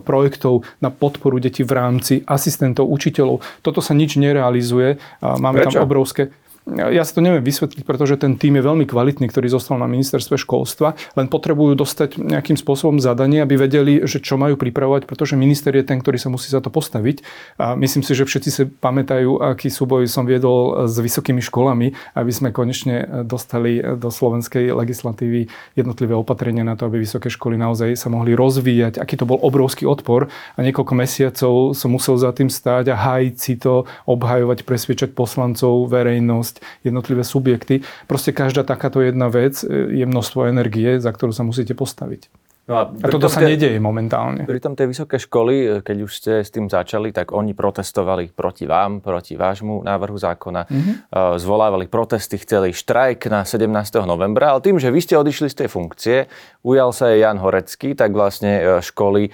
projektov 0.07 0.63
na 0.79 0.87
podporu 0.87 1.43
detí 1.43 1.67
v 1.67 1.75
rámci 1.75 2.23
asistentov, 2.23 2.87
učiteľov. 2.87 3.43
Toto 3.59 3.83
sa 3.83 3.91
nič 3.91 4.15
nerealizuje. 4.15 5.03
Máme 5.19 5.67
Prečo? 5.67 5.83
tam 5.83 5.83
obrovské 5.83 6.31
ja 6.75 7.03
si 7.03 7.13
to 7.15 7.21
neviem 7.23 7.41
vysvetliť, 7.41 7.83
pretože 7.83 8.19
ten 8.19 8.37
tým 8.37 8.59
je 8.59 8.63
veľmi 8.63 8.85
kvalitný, 8.85 9.29
ktorý 9.29 9.49
zostal 9.49 9.81
na 9.81 9.89
ministerstve 9.89 10.37
školstva, 10.37 10.93
len 11.17 11.27
potrebujú 11.27 11.73
dostať 11.73 12.21
nejakým 12.21 12.57
spôsobom 12.59 13.01
zadanie, 13.01 13.41
aby 13.41 13.57
vedeli, 13.57 14.03
že 14.05 14.21
čo 14.21 14.37
majú 14.37 14.59
pripravovať, 14.59 15.09
pretože 15.09 15.39
minister 15.39 15.73
je 15.73 15.85
ten, 15.85 15.97
ktorý 15.99 16.21
sa 16.21 16.29
musí 16.29 16.51
za 16.51 16.61
to 16.61 16.69
postaviť. 16.69 17.23
A 17.57 17.73
myslím 17.73 18.05
si, 18.05 18.13
že 18.13 18.27
všetci 18.27 18.49
si 18.49 18.63
pamätajú, 18.69 19.41
aký 19.41 19.71
súboj 19.71 20.05
som 20.05 20.27
viedol 20.29 20.85
s 20.85 20.95
vysokými 20.99 21.41
školami, 21.41 21.95
aby 22.13 22.31
sme 22.31 22.53
konečne 22.53 23.25
dostali 23.25 23.81
do 23.81 24.13
slovenskej 24.13 24.71
legislatívy 24.73 25.49
jednotlivé 25.73 26.13
opatrenia 26.13 26.61
na 26.67 26.77
to, 26.77 26.87
aby 26.87 27.01
vysoké 27.01 27.31
školy 27.31 27.57
naozaj 27.57 27.95
sa 27.97 28.11
mohli 28.11 28.35
rozvíjať. 28.37 29.01
Aký 29.01 29.17
to 29.17 29.25
bol 29.25 29.41
obrovský 29.41 29.89
odpor 29.89 30.29
a 30.29 30.59
niekoľko 30.59 30.93
mesiacov 30.93 31.53
som 31.73 31.89
musel 31.93 32.19
za 32.19 32.29
tým 32.35 32.51
stáť 32.51 32.93
a 32.93 32.99
hájiť 32.99 33.35
si 33.35 33.55
to, 33.57 33.87
obhajovať, 34.05 34.67
presviečať 34.67 35.09
poslancov, 35.15 35.87
verejnosť, 35.87 36.58
jednotlivé 36.83 37.23
subjekty. 37.23 37.81
Proste 38.05 38.31
každá 38.31 38.63
takáto 38.63 39.01
jedna 39.01 39.27
vec 39.27 39.61
e, 39.63 39.95
je 39.95 40.05
množstvo 40.05 40.47
energie, 40.49 40.99
za 41.01 41.09
ktorú 41.09 41.33
sa 41.33 41.43
musíte 41.43 41.73
postaviť. 41.73 42.29
No 42.69 42.77
a, 42.77 42.83
a 42.85 43.07
toto 43.09 43.25
sa 43.25 43.41
nedieje 43.41 43.81
momentálne. 43.81 44.45
tom 44.61 44.77
tej 44.77 44.93
vysoké 44.93 45.17
školy, 45.17 45.55
e, 45.57 45.67
keď 45.81 45.97
už 46.05 46.11
ste 46.13 46.33
s 46.45 46.53
tým 46.53 46.69
začali, 46.69 47.09
tak 47.09 47.33
oni 47.33 47.57
protestovali 47.57 48.29
proti 48.29 48.69
vám, 48.69 49.01
proti 49.01 49.33
vášmu 49.33 49.81
návrhu 49.81 50.17
zákona. 50.21 50.61
Mm-hmm. 50.69 50.95
Zvolávali 51.41 51.89
protesty, 51.89 52.37
chceli 52.37 52.69
štrajk 52.69 53.25
na 53.25 53.41
17. 53.41 53.65
novembra, 54.05 54.53
ale 54.53 54.61
tým, 54.61 54.77
že 54.77 54.93
vy 54.93 55.01
ste 55.01 55.17
odišli 55.17 55.49
z 55.49 55.65
tej 55.65 55.69
funkcie, 55.73 56.17
ujal 56.61 56.93
sa 56.93 57.09
aj 57.09 57.17
Jan 57.17 57.39
Horecký, 57.41 57.97
tak 57.97 58.13
vlastne 58.13 58.81
školy 58.85 59.33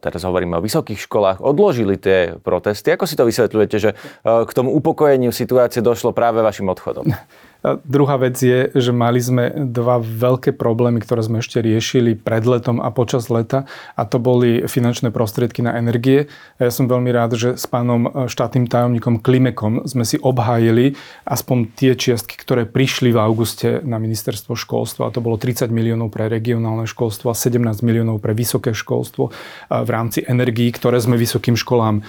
teraz 0.00 0.20
hovoríme 0.28 0.60
o 0.60 0.64
vysokých 0.64 1.00
školách, 1.08 1.40
odložili 1.40 1.96
tie 1.96 2.36
protesty. 2.36 2.92
Ako 2.92 3.08
si 3.08 3.16
to 3.16 3.24
vysvetľujete, 3.24 3.76
že 3.80 3.90
k 4.24 4.50
tomu 4.52 4.76
upokojeniu 4.76 5.32
situácie 5.32 5.80
došlo 5.80 6.12
práve 6.12 6.44
vašim 6.44 6.68
odchodom? 6.68 7.08
A 7.64 7.80
druhá 7.80 8.20
vec 8.20 8.36
je, 8.36 8.68
že 8.76 8.92
mali 8.92 9.16
sme 9.24 9.48
dva 9.72 9.96
veľké 9.96 10.52
problémy, 10.52 11.00
ktoré 11.00 11.24
sme 11.24 11.40
ešte 11.40 11.64
riešili 11.64 12.12
pred 12.12 12.44
letom 12.44 12.76
a 12.76 12.92
počas 12.92 13.32
leta 13.32 13.64
a 13.96 14.04
to 14.04 14.20
boli 14.20 14.68
finančné 14.68 15.08
prostriedky 15.08 15.64
na 15.64 15.72
energie. 15.80 16.28
A 16.60 16.68
ja 16.68 16.70
som 16.70 16.84
veľmi 16.84 17.08
rád, 17.08 17.40
že 17.40 17.56
s 17.56 17.64
pánom 17.64 18.04
e, 18.04 18.28
štátnym 18.28 18.68
tajomníkom 18.68 19.24
Klimekom 19.24 19.88
sme 19.88 20.04
si 20.04 20.20
obhájili 20.20 20.92
aspoň 21.24 21.72
tie 21.72 21.96
čiastky, 21.96 22.36
ktoré 22.36 22.68
prišli 22.68 23.16
v 23.16 23.18
auguste 23.18 23.80
na 23.80 23.96
ministerstvo 23.96 24.52
školstva. 24.52 25.08
A 25.08 25.14
to 25.16 25.24
bolo 25.24 25.40
30 25.40 25.72
miliónov 25.72 26.12
pre 26.12 26.28
regionálne 26.28 26.84
školstvo 26.84 27.32
a 27.32 27.36
17 27.38 27.80
miliónov 27.80 28.20
pre 28.20 28.36
vysoké 28.36 28.76
školstvo 28.76 29.32
v 29.72 29.88
rámci 29.88 30.20
energií, 30.20 30.68
ktoré 30.68 31.00
sme 31.00 31.16
vysokým 31.16 31.56
školám 31.56 32.04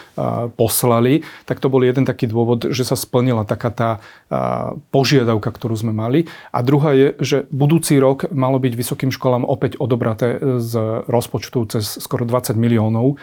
poslali. 0.60 1.24
Tak 1.48 1.64
to 1.64 1.72
bol 1.72 1.80
jeden 1.80 2.04
taký 2.04 2.28
dôvod, 2.28 2.76
že 2.76 2.84
sa 2.84 3.00
splnila 3.00 3.48
taká 3.48 3.72
tá 3.72 3.90
požiadavka 4.92 5.45
požiadavka, 5.46 5.54
ktorú 5.54 5.76
sme 5.78 5.94
mali. 5.94 6.26
A 6.50 6.66
druhá 6.66 6.98
je, 6.98 7.08
že 7.22 7.38
budúci 7.54 8.02
rok 8.02 8.26
malo 8.34 8.58
byť 8.58 8.74
vysokým 8.74 9.12
školám 9.14 9.46
opäť 9.46 9.78
odobraté 9.78 10.42
z 10.58 11.06
rozpočtu 11.06 11.70
cez 11.70 11.86
skoro 12.02 12.26
20 12.26 12.58
miliónov 12.58 13.22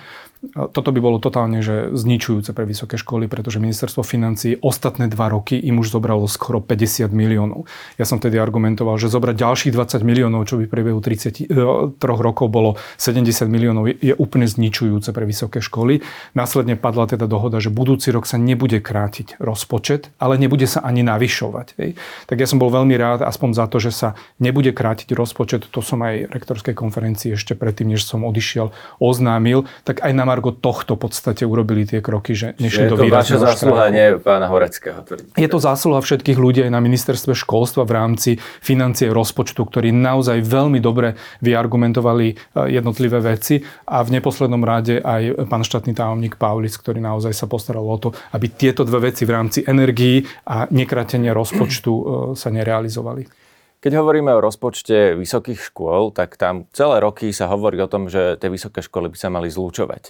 toto 0.50 0.90
by 0.90 0.98
bolo 0.98 1.22
totálne 1.22 1.62
že 1.62 1.94
zničujúce 1.94 2.50
pre 2.50 2.66
vysoké 2.66 2.98
školy, 2.98 3.30
pretože 3.30 3.62
ministerstvo 3.62 4.02
financí 4.02 4.58
ostatné 4.58 5.06
dva 5.06 5.30
roky 5.30 5.54
im 5.54 5.78
už 5.78 5.94
zobralo 5.94 6.26
skoro 6.26 6.58
50 6.58 7.14
miliónov. 7.14 7.70
Ja 7.94 8.02
som 8.02 8.18
tedy 8.18 8.42
argumentoval, 8.42 8.98
že 8.98 9.06
zobrať 9.06 9.38
ďalších 9.38 9.72
20 9.72 10.02
miliónov, 10.02 10.50
čo 10.50 10.58
by 10.58 10.66
v 10.66 10.72
priebehu 10.74 10.98
33 10.98 11.46
e, 11.46 11.54
rokov 12.02 12.50
bolo 12.50 12.74
70 12.98 13.46
miliónov, 13.46 13.86
je 13.86 14.18
úplne 14.18 14.50
zničujúce 14.50 15.14
pre 15.14 15.22
vysoké 15.30 15.62
školy. 15.62 16.02
Následne 16.34 16.74
padla 16.74 17.06
teda 17.06 17.30
dohoda, 17.30 17.62
že 17.62 17.70
budúci 17.70 18.10
rok 18.10 18.26
sa 18.26 18.34
nebude 18.34 18.82
krátiť 18.82 19.38
rozpočet, 19.38 20.10
ale 20.18 20.42
nebude 20.42 20.66
sa 20.66 20.82
ani 20.82 21.06
navyšovať. 21.06 21.66
Hej. 21.78 21.94
Tak 22.26 22.36
ja 22.42 22.50
som 22.50 22.58
bol 22.58 22.74
veľmi 22.74 22.98
rád 22.98 23.22
aspoň 23.22 23.50
za 23.54 23.70
to, 23.70 23.78
že 23.78 23.94
sa 23.94 24.18
nebude 24.42 24.74
krátiť 24.74 25.14
rozpočet. 25.14 25.70
To 25.70 25.78
som 25.78 26.02
aj 26.02 26.34
rektorskej 26.34 26.74
konferencii 26.74 27.38
ešte 27.38 27.54
predtým, 27.54 27.94
než 27.94 28.02
som 28.02 28.26
odišiel, 28.26 28.74
oznámil. 28.98 29.70
Tak 29.86 30.02
aj 30.02 30.10
nám 30.10 30.31
Margo 30.32 30.48
tohto 30.48 30.96
v 30.96 31.04
podstate 31.04 31.44
urobili 31.44 31.84
tie 31.84 32.00
kroky, 32.00 32.32
že 32.32 32.56
nešli 32.56 32.88
do 32.88 32.96
výrazného 32.96 33.04
Je 33.04 33.36
to 33.36 33.44
vaša 33.44 33.52
zásluha, 33.52 33.84
nie 33.92 34.06
pána 34.16 34.48
Horeckého. 34.48 35.04
Je 35.36 35.48
to 35.52 35.58
zásluha 35.60 36.00
všetkých 36.00 36.38
ľudí 36.40 36.64
aj 36.64 36.72
na 36.72 36.80
ministerstve 36.80 37.36
školstva 37.36 37.84
v 37.84 37.92
rámci 37.92 38.30
financie 38.64 39.12
rozpočtu, 39.12 39.60
ktorí 39.60 39.92
naozaj 39.92 40.40
veľmi 40.40 40.80
dobre 40.80 41.20
vyargumentovali 41.44 42.26
e, 42.32 42.34
jednotlivé 42.72 43.20
veci 43.20 43.60
a 43.84 44.00
v 44.00 44.16
neposlednom 44.16 44.64
rade 44.64 45.04
aj 45.04 45.52
pán 45.52 45.60
štátny 45.60 45.92
tajomník 45.92 46.40
Paulic, 46.40 46.72
ktorý 46.80 47.04
naozaj 47.04 47.36
sa 47.36 47.44
postaral 47.44 47.84
o 47.84 47.96
to, 48.00 48.16
aby 48.32 48.48
tieto 48.48 48.88
dve 48.88 49.12
veci 49.12 49.28
v 49.28 49.36
rámci 49.36 49.60
energií 49.68 50.24
a 50.48 50.64
nekratenia 50.72 51.36
rozpočtu 51.36 51.92
e, 51.92 52.02
sa 52.40 52.48
nerealizovali. 52.48 53.41
Keď 53.82 53.98
hovoríme 53.98 54.30
o 54.30 54.38
rozpočte 54.38 55.18
vysokých 55.18 55.58
škôl, 55.58 56.14
tak 56.14 56.38
tam 56.38 56.70
celé 56.70 57.02
roky 57.02 57.34
sa 57.34 57.50
hovorí 57.50 57.82
o 57.82 57.90
tom, 57.90 58.06
že 58.06 58.38
tie 58.38 58.46
vysoké 58.46 58.78
školy 58.78 59.10
by 59.10 59.18
sa 59.18 59.26
mali 59.26 59.50
zlúčovať. 59.50 60.02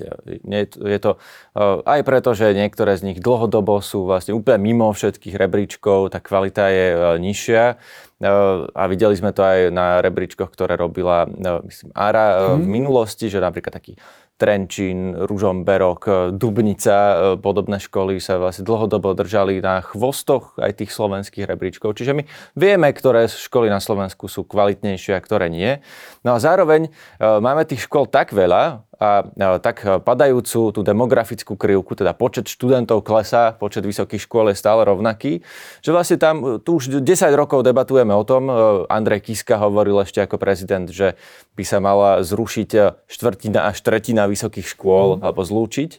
Je 0.44 0.98
to 1.00 1.16
eh, 1.16 1.80
aj 1.80 2.00
preto, 2.04 2.36
že 2.36 2.52
niektoré 2.52 3.00
z 3.00 3.08
nich 3.08 3.18
dlhodobo 3.24 3.80
sú 3.80 4.04
vlastne 4.04 4.36
úplne 4.36 4.60
mimo 4.60 4.92
všetkých 4.92 5.40
rebríčkov, 5.40 6.12
tá 6.12 6.20
kvalita 6.20 6.68
je 6.68 6.86
eh, 6.92 7.00
nižšia. 7.16 7.64
Eh, 7.72 8.28
a 8.76 8.82
videli 8.92 9.16
sme 9.16 9.32
to 9.32 9.40
aj 9.40 9.72
na 9.72 10.04
rebríčkoch, 10.04 10.52
ktoré 10.52 10.76
robila 10.76 11.24
myslím, 11.64 11.96
ARA 11.96 12.60
v 12.60 12.68
mhm. 12.68 12.68
minulosti, 12.68 13.32
že 13.32 13.40
napríklad 13.40 13.72
taký 13.72 13.96
Trenčín, 14.42 15.14
Ružomberok, 15.14 16.34
Dubnica, 16.34 16.98
e, 16.98 17.14
podobné 17.38 17.78
školy 17.78 18.18
sa 18.18 18.42
vlastne 18.42 18.66
dlhodobo 18.66 19.14
držali 19.14 19.62
na 19.62 19.78
chvostoch 19.78 20.58
aj 20.58 20.82
tých 20.82 20.90
slovenských 20.90 21.46
rebríčkov. 21.46 21.94
Čiže 21.94 22.10
my 22.18 22.26
vieme, 22.58 22.90
ktoré 22.90 23.30
školy 23.30 23.70
na 23.70 23.78
Slovensku 23.78 24.26
sú 24.26 24.42
kvalitnejšie 24.42 25.14
a 25.14 25.22
ktoré 25.22 25.46
nie. 25.46 25.78
No 26.26 26.34
a 26.34 26.42
zároveň 26.42 26.90
e, 26.90 27.22
máme 27.22 27.62
tých 27.62 27.86
škôl 27.86 28.10
tak 28.10 28.34
veľa, 28.34 28.82
a 29.02 29.58
tak 29.58 29.82
padajúcu 30.06 30.70
tú 30.70 30.80
demografickú 30.86 31.58
krivku, 31.58 31.98
teda 31.98 32.14
počet 32.14 32.46
študentov 32.46 33.02
klesá, 33.02 33.50
počet 33.50 33.82
vysokých 33.82 34.22
škôl 34.22 34.54
je 34.54 34.56
stále 34.56 34.86
rovnaký, 34.86 35.42
že 35.82 35.90
vlastne 35.90 36.22
tam 36.22 36.62
tu 36.62 36.78
už 36.78 37.02
10 37.02 37.02
rokov 37.34 37.66
debatujeme 37.66 38.14
o 38.14 38.22
tom, 38.22 38.46
e, 38.46 38.54
Andrej 38.86 39.26
Kiska 39.26 39.58
hovoril 39.58 39.98
ešte 39.98 40.22
ako 40.22 40.38
prezident, 40.38 40.86
že 40.86 41.18
by 41.58 41.64
sa 41.66 41.82
mala 41.82 42.22
zrušiť 42.22 42.70
štvrtina 43.10 43.74
až 43.74 43.82
tretina 43.82 44.30
vysokých 44.30 44.70
škôl 44.70 45.18
mm. 45.18 45.26
alebo 45.26 45.42
zlúčiť. 45.42 45.90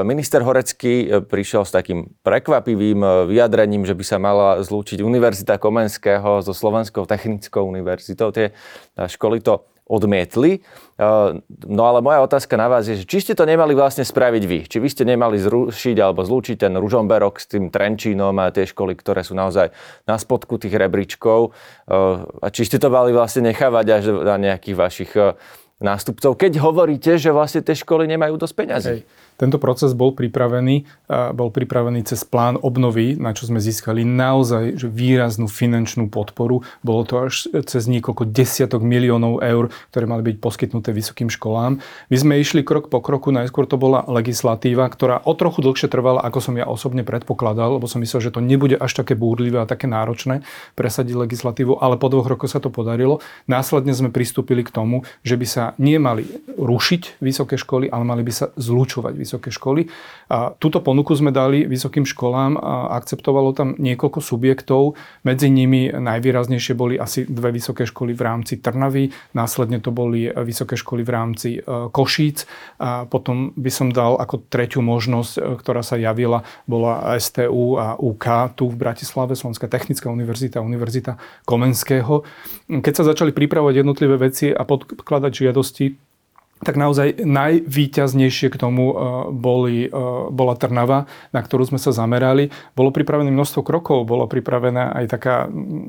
minister 0.00 0.40
Horecký 0.40 0.94
e, 1.04 1.06
prišiel 1.20 1.68
s 1.68 1.76
takým 1.76 2.16
prekvapivým 2.24 3.28
vyjadrením, 3.28 3.84
že 3.84 3.92
by 3.92 4.04
sa 4.08 4.16
mala 4.16 4.64
zlúčiť 4.64 5.04
Univerzita 5.04 5.60
Komenského 5.60 6.40
so 6.40 6.56
Slovenskou 6.56 7.04
technickou 7.04 7.68
univerzitou. 7.68 8.32
Tie 8.32 8.56
školy 8.96 9.44
to 9.44 9.68
odmietli. 9.92 10.64
No 11.68 11.82
ale 11.84 12.00
moja 12.00 12.24
otázka 12.24 12.56
na 12.56 12.72
vás 12.72 12.88
je, 12.88 13.04
či 13.04 13.20
ste 13.20 13.36
to 13.36 13.44
nemali 13.44 13.76
vlastne 13.76 14.00
spraviť 14.00 14.42
vy? 14.48 14.58
Či 14.64 14.80
vy 14.80 14.88
ste 14.88 15.04
nemali 15.04 15.36
zrušiť 15.36 15.96
alebo 16.00 16.24
zlúčiť 16.24 16.64
ten 16.64 16.72
Ružomberok 16.72 17.36
s 17.36 17.52
tým 17.52 17.68
Trenčínom 17.68 18.32
a 18.40 18.48
tie 18.48 18.64
školy, 18.64 18.96
ktoré 18.96 19.20
sú 19.20 19.36
naozaj 19.36 19.68
na 20.08 20.16
spodku 20.16 20.56
tých 20.56 20.72
rebríčkov? 20.72 21.52
A 22.40 22.46
či 22.48 22.64
ste 22.64 22.80
to 22.80 22.88
mali 22.88 23.12
vlastne 23.12 23.52
nechávať 23.52 23.86
až 23.92 24.04
na 24.24 24.40
nejakých 24.40 24.76
vašich 24.80 25.12
nástupcov, 25.82 26.38
keď 26.38 26.62
hovoríte, 26.62 27.18
že 27.18 27.34
vlastne 27.34 27.60
tie 27.60 27.74
školy 27.74 28.06
nemajú 28.06 28.38
dosť 28.38 28.54
peňazí? 28.54 28.96
Hej. 29.02 29.04
Tento 29.42 29.58
proces 29.58 29.90
bol 29.90 30.14
pripravený, 30.14 30.86
bol 31.34 31.50
pripravený 31.50 32.06
cez 32.06 32.22
plán 32.22 32.62
obnovy, 32.62 33.18
na 33.18 33.34
čo 33.34 33.50
sme 33.50 33.58
získali 33.58 34.06
naozaj 34.06 34.78
že 34.78 34.86
výraznú 34.86 35.50
finančnú 35.50 36.06
podporu. 36.06 36.62
Bolo 36.86 37.02
to 37.02 37.26
až 37.26 37.50
cez 37.66 37.90
niekoľko 37.90 38.30
desiatok 38.30 38.86
miliónov 38.86 39.42
eur, 39.42 39.74
ktoré 39.90 40.06
mali 40.06 40.22
byť 40.30 40.36
poskytnuté 40.38 40.94
vysokým 40.94 41.26
školám. 41.26 41.82
My 42.06 42.16
sme 42.22 42.38
išli 42.38 42.62
krok 42.62 42.86
po 42.86 43.02
kroku, 43.02 43.34
najskôr 43.34 43.66
to 43.66 43.74
bola 43.74 44.06
legislatíva, 44.06 44.86
ktorá 44.86 45.18
o 45.26 45.34
trochu 45.34 45.58
dlhšie 45.58 45.90
trvala, 45.90 46.22
ako 46.22 46.38
som 46.38 46.54
ja 46.54 46.70
osobne 46.70 47.02
predpokladal, 47.02 47.82
lebo 47.82 47.90
som 47.90 47.98
myslel, 47.98 48.22
že 48.22 48.30
to 48.30 48.38
nebude 48.38 48.78
až 48.78 49.02
také 49.02 49.18
búrlivé 49.18 49.58
a 49.58 49.66
také 49.66 49.90
náročné 49.90 50.46
presadiť 50.78 51.18
legislatívu, 51.18 51.82
ale 51.82 51.98
po 51.98 52.06
dvoch 52.06 52.30
rokoch 52.30 52.52
sa 52.52 52.62
to 52.62 52.70
podarilo. 52.70 53.18
Následne 53.50 53.90
sme 53.90 54.14
pristúpili 54.14 54.62
k 54.62 54.70
tomu, 54.70 55.02
že 55.26 55.34
by 55.34 55.46
sa 55.50 55.64
nemali 55.80 56.28
rušiť 56.54 57.18
vysoké 57.18 57.56
školy, 57.56 57.88
ale 57.88 58.04
mali 58.04 58.22
by 58.22 58.30
sa 58.30 58.46
zlučovať 58.60 59.16
vysoké 59.16 59.30
školy. 59.38 59.88
A 60.32 60.56
túto 60.56 60.80
ponuku 60.80 61.12
sme 61.14 61.28
dali 61.28 61.68
vysokým 61.68 62.08
školám 62.08 62.56
a 62.56 62.96
akceptovalo 62.98 63.52
tam 63.52 63.76
niekoľko 63.76 64.20
subjektov. 64.24 64.96
Medzi 65.28 65.52
nimi 65.52 65.92
najvýraznejšie 65.92 66.74
boli 66.74 66.96
asi 66.96 67.28
dve 67.28 67.52
vysoké 67.52 67.84
školy 67.84 68.16
v 68.16 68.22
rámci 68.24 68.58
Trnavy, 68.58 69.12
následne 69.36 69.78
to 69.78 69.92
boli 69.92 70.32
vysoké 70.32 70.74
školy 70.74 71.04
v 71.04 71.10
rámci 71.12 71.48
e, 71.56 71.60
Košíc 71.92 72.48
a 72.80 73.04
potom 73.04 73.52
by 73.54 73.70
som 73.70 73.92
dal 73.92 74.16
ako 74.16 74.48
tretiu 74.48 74.80
možnosť, 74.80 75.32
e, 75.36 75.40
ktorá 75.60 75.84
sa 75.84 76.00
javila, 76.00 76.42
bola 76.64 77.04
STU 77.20 77.76
a 77.76 78.00
UK 78.00 78.56
tu 78.56 78.72
v 78.72 78.80
Bratislave, 78.80 79.36
Slovenská 79.36 79.68
technická 79.68 80.08
univerzita, 80.08 80.64
Univerzita 80.64 81.20
Komenského. 81.44 82.24
Keď 82.72 82.92
sa 82.96 83.04
začali 83.04 83.36
pripravovať 83.36 83.84
jednotlivé 83.84 84.16
veci 84.16 84.48
a 84.48 84.64
podkladať 84.64 85.32
žiadosti, 85.44 86.11
tak 86.62 86.78
naozaj 86.78 87.22
najvýťaznejšie 87.22 88.48
k 88.54 88.56
tomu 88.56 88.90
e, 88.90 88.94
boli, 89.34 89.86
e, 89.86 89.90
bola 90.30 90.54
Trnava, 90.54 91.10
na 91.34 91.40
ktorú 91.42 91.66
sme 91.66 91.78
sa 91.82 91.90
zamerali. 91.90 92.48
Bolo 92.78 92.94
pripravené 92.94 93.28
množstvo 93.34 93.66
krokov, 93.66 94.06
bola 94.06 94.30
pripravená 94.30 94.94
aj 95.02 95.06
taká 95.10 95.36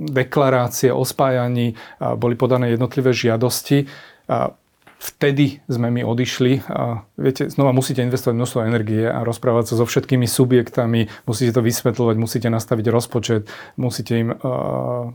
deklarácia 0.10 0.98
o 0.98 1.06
spájaní, 1.06 1.78
boli 2.18 2.34
podané 2.34 2.74
jednotlivé 2.74 3.14
žiadosti. 3.14 3.86
Vtedy 5.04 5.60
sme 5.68 5.92
mi 5.92 6.02
odišli 6.02 6.64
viete, 7.18 7.46
znova 7.50 7.72
musíte 7.72 8.02
investovať 8.02 8.36
množstvo 8.36 8.60
energie 8.66 9.06
a 9.06 9.22
rozprávať 9.22 9.74
sa 9.74 9.76
so 9.78 9.86
všetkými 9.86 10.26
subjektami, 10.26 11.10
musíte 11.30 11.54
to 11.54 11.62
vysvetľovať, 11.62 12.16
musíte 12.18 12.50
nastaviť 12.50 12.86
rozpočet, 12.90 13.44
musíte 13.78 14.14
im 14.18 14.30
uh, 14.34 15.14